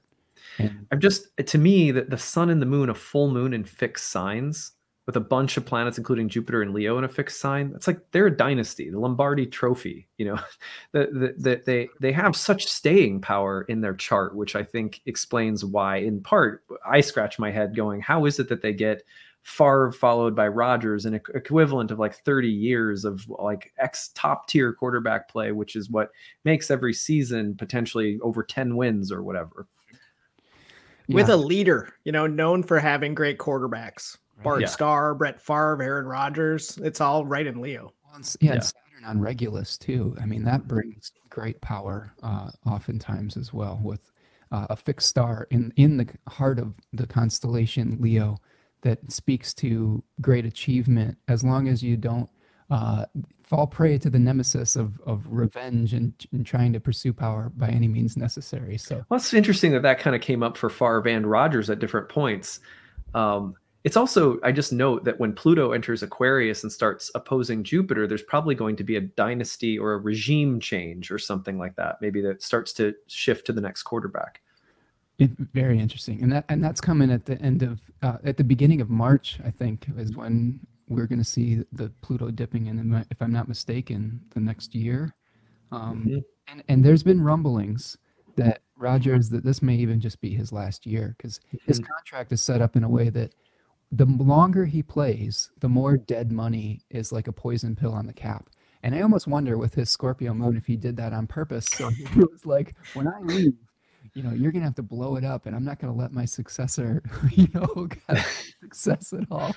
[0.58, 3.68] And I'm just to me that the sun and the moon, a full moon and
[3.68, 4.72] fixed signs
[5.08, 7.72] with a bunch of planets, including Jupiter and Leo in a fixed sign.
[7.74, 10.06] It's like they're a dynasty, the Lombardi Trophy.
[10.18, 10.38] You know,
[10.92, 15.00] that the, the, they they have such staying power in their chart, which I think
[15.06, 19.02] explains why, in part, I scratch my head going, how is it that they get
[19.44, 24.74] Favre followed by Rodgers, an equivalent of like 30 years of like ex top tier
[24.74, 26.10] quarterback play, which is what
[26.44, 29.66] makes every season potentially over 10 wins or whatever.
[31.08, 31.34] With yeah.
[31.34, 34.18] a leader, you know, known for having great quarterbacks.
[34.42, 34.66] Bart yeah.
[34.66, 36.78] Starr, Brett Favre, Aaron Rodgers.
[36.78, 37.92] It's all right in Leo.
[38.04, 38.60] Well, yeah, yeah.
[38.60, 40.16] Saturn on Regulus too.
[40.20, 44.10] I mean, that brings great power, uh, oftentimes as well, with
[44.50, 48.38] uh, a fixed star in in the heart of the constellation Leo
[48.82, 51.18] that speaks to great achievement.
[51.26, 52.30] As long as you don't
[52.70, 53.06] uh,
[53.42, 57.68] fall prey to the nemesis of of revenge and, and, trying to pursue power by
[57.68, 58.76] any means necessary.
[58.76, 61.78] So, well, it's interesting that that kind of came up for Favre and Rodgers at
[61.78, 62.60] different points.
[63.14, 63.54] Um,
[63.88, 68.22] it's also, I just note that when Pluto enters Aquarius and starts opposing Jupiter, there's
[68.22, 71.96] probably going to be a dynasty or a regime change or something like that.
[72.02, 74.42] Maybe that starts to shift to the next quarterback.
[75.18, 78.44] It, very interesting, and that and that's coming at the end of uh, at the
[78.44, 83.06] beginning of March, I think, is when we're going to see the Pluto dipping in.
[83.10, 85.14] If I'm not mistaken, the next year,
[85.72, 86.18] um, mm-hmm.
[86.48, 87.96] and and there's been rumblings
[88.36, 91.56] that Rodgers that this may even just be his last year because mm-hmm.
[91.66, 93.32] his contract is set up in a way that
[93.90, 98.12] the longer he plays, the more dead money is like a poison pill on the
[98.12, 98.50] cap.
[98.82, 101.66] And I almost wonder with his Scorpio moon if he did that on purpose.
[101.66, 103.54] So he was like, when I leave,
[104.14, 106.24] you know, you're gonna have to blow it up, and I'm not gonna let my
[106.24, 108.26] successor, you know, get
[108.60, 109.54] success at all.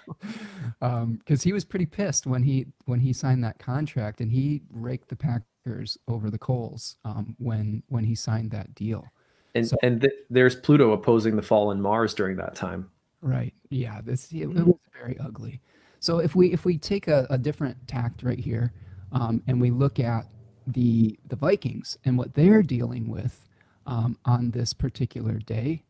[0.80, 4.62] Because um, he was pretty pissed when he when he signed that contract, and he
[4.70, 9.06] raked the Packers over the coals um, when when he signed that deal.
[9.56, 12.90] And so, and th- there's Pluto opposing the fallen Mars during that time.
[13.22, 13.54] Right.
[13.70, 14.02] Yeah.
[14.02, 15.62] This it, it was very ugly.
[16.00, 18.74] So if we if we take a, a different tact right here,
[19.12, 20.26] um, and we look at
[20.68, 23.48] the the Vikings and what they're dealing with
[23.86, 25.84] um, on this particular day,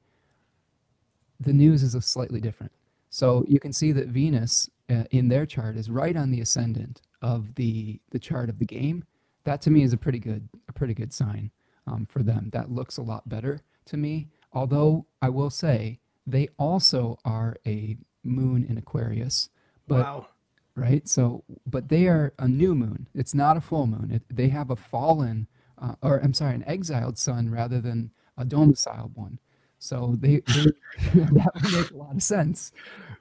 [1.39, 2.71] the news is a slightly different.
[3.09, 7.01] So you can see that Venus uh, in their chart is right on the ascendant
[7.21, 9.05] of the the chart of the game.
[9.45, 11.51] That to me is a pretty good a pretty good sign
[11.87, 12.49] um, for them.
[12.51, 14.27] That looks a lot better to me.
[14.53, 15.99] Although I will say
[16.31, 19.49] they also are a moon in Aquarius.
[19.87, 20.27] But, wow.
[20.73, 21.07] Right.
[21.07, 23.07] So, but they are a new moon.
[23.13, 24.09] It's not a full moon.
[24.09, 25.47] It, they have a fallen,
[25.77, 29.39] uh, or I'm sorry, an exiled sun rather than a domiciled one.
[29.79, 30.67] So they, they
[31.13, 32.71] that would make a lot of sense.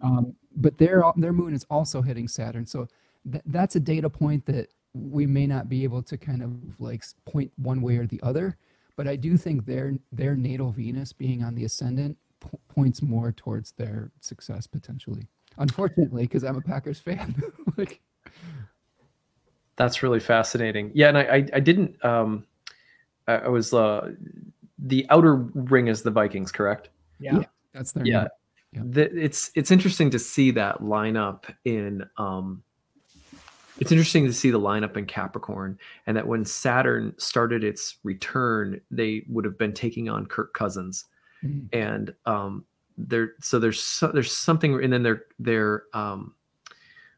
[0.00, 2.66] Um, but their their moon is also hitting Saturn.
[2.66, 2.86] So
[3.30, 7.02] th- that's a data point that we may not be able to kind of like
[7.24, 8.56] point one way or the other.
[8.96, 12.16] But I do think their their natal Venus being on the ascendant
[12.68, 15.26] points more towards their success potentially.
[15.58, 17.34] Unfortunately, because I'm a Packers fan.
[17.76, 18.00] like
[19.76, 20.90] that's really fascinating.
[20.94, 22.46] Yeah, and I I, I didn't um
[23.26, 24.12] I, I was uh
[24.78, 26.90] the outer ring is the Vikings, correct?
[27.18, 27.38] Yeah.
[27.38, 28.28] yeah that's their yeah.
[28.72, 28.82] yeah.
[28.84, 32.62] The, it's it's interesting to see that lineup in um
[33.80, 38.78] it's interesting to see the lineup in Capricorn and that when Saturn started its return,
[38.90, 41.06] they would have been taking on Kirk Cousins
[41.44, 41.66] mm-hmm.
[41.72, 42.64] and um,
[42.96, 46.34] there so there's so, there's something and then they're they're um,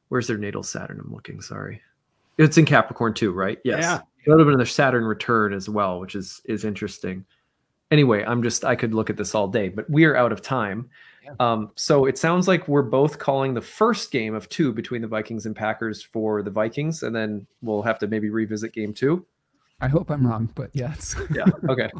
[0.09, 1.01] where's their natal Saturn?
[1.05, 1.41] I'm looking.
[1.41, 1.81] Sorry,
[2.39, 3.59] it's in Capricorn too, right?
[3.65, 3.83] Yes.
[3.83, 4.01] Yeah.
[4.25, 7.25] It would have been their Saturn return as well, which is is interesting.
[7.91, 10.41] Anyway, I'm just I could look at this all day, but we are out of
[10.41, 10.89] time.
[11.25, 11.35] Yeah.
[11.39, 15.09] Um, so it sounds like we're both calling the first game of two between the
[15.09, 19.25] Vikings and Packers for the Vikings, and then we'll have to maybe revisit game two.
[19.81, 21.15] I hope I'm wrong, but yes.
[21.35, 21.45] Yeah.
[21.69, 21.91] Okay.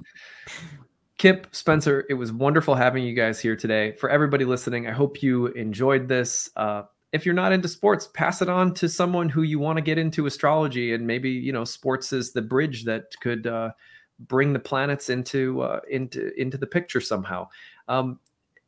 [1.19, 3.93] Kipp, Spencer, it was wonderful having you guys here today.
[3.93, 6.51] For everybody listening, I hope you enjoyed this.
[6.57, 6.83] Uh,
[7.13, 9.99] if you're not into sports, pass it on to someone who you want to get
[9.99, 13.71] into astrology, and maybe you know sports is the bridge that could uh,
[14.21, 17.47] bring the planets into uh, into into the picture somehow.
[17.89, 18.19] Um,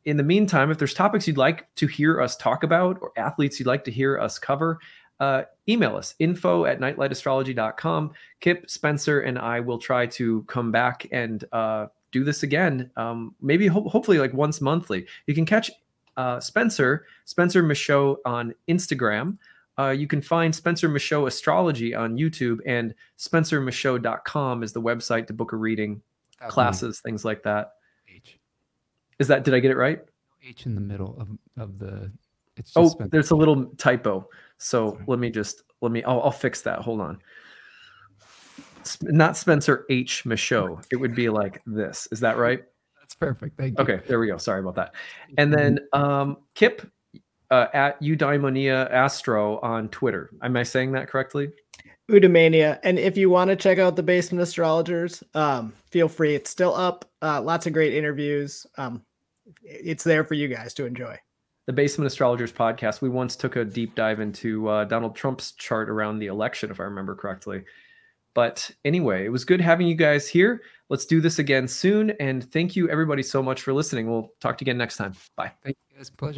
[0.05, 3.59] in the meantime, if there's topics you'd like to hear us talk about or athletes
[3.59, 4.79] you'd like to hear us cover,
[5.19, 8.11] uh, email us info at nightlightastrology.com.
[8.39, 12.89] Kipp, Spencer, and I will try to come back and uh, do this again.
[12.95, 15.05] Um, maybe ho- hopefully like once monthly.
[15.27, 15.69] You can catch
[16.15, 19.37] uh, Spencer, Spencer Michaud on Instagram.
[19.77, 25.33] Uh, you can find Spencer Michaud Astrology on YouTube, and spencermichaud.com is the website to
[25.33, 26.01] book a reading,
[26.47, 27.73] classes, things like that.
[28.13, 28.39] H.
[29.19, 29.99] Is that, did I get it right?
[30.41, 31.27] H in the middle of,
[31.61, 32.11] of the.
[32.57, 33.09] It's just Oh, Spencer.
[33.11, 34.29] there's a little typo.
[34.57, 35.03] So Sorry.
[35.07, 36.79] let me just, let me, I'll, I'll fix that.
[36.79, 37.19] Hold on.
[38.87, 40.25] Sp- Not Spencer H.
[40.25, 40.81] Michaud.
[40.91, 42.07] It would be like this.
[42.11, 42.63] Is that right?
[42.99, 43.57] That's perfect.
[43.57, 43.83] Thank you.
[43.83, 44.37] Okay, there we go.
[44.37, 44.95] Sorry about that.
[45.37, 46.81] And then um, Kipp
[47.51, 50.31] uh, at Eudaimonia Astro on Twitter.
[50.41, 51.49] Am I saying that correctly?
[52.09, 52.79] Udemania.
[52.83, 56.35] And if you want to check out the Basement Astrologers, um, feel free.
[56.35, 57.05] It's still up.
[57.21, 58.65] Uh, lots of great interviews.
[58.77, 59.03] Um,
[59.63, 61.19] it's there for you guys to enjoy.
[61.67, 63.01] The Basement Astrologers podcast.
[63.01, 66.79] We once took a deep dive into uh, Donald Trump's chart around the election, if
[66.79, 67.63] I remember correctly.
[68.35, 70.61] But anyway, it was good having you guys here.
[70.89, 72.11] Let's do this again soon.
[72.19, 74.07] And thank you, everybody, so much for listening.
[74.07, 75.13] We'll talk to you again next time.
[75.35, 75.51] Bye.
[75.63, 76.11] Thank you guys.
[76.11, 76.33] Pleasure.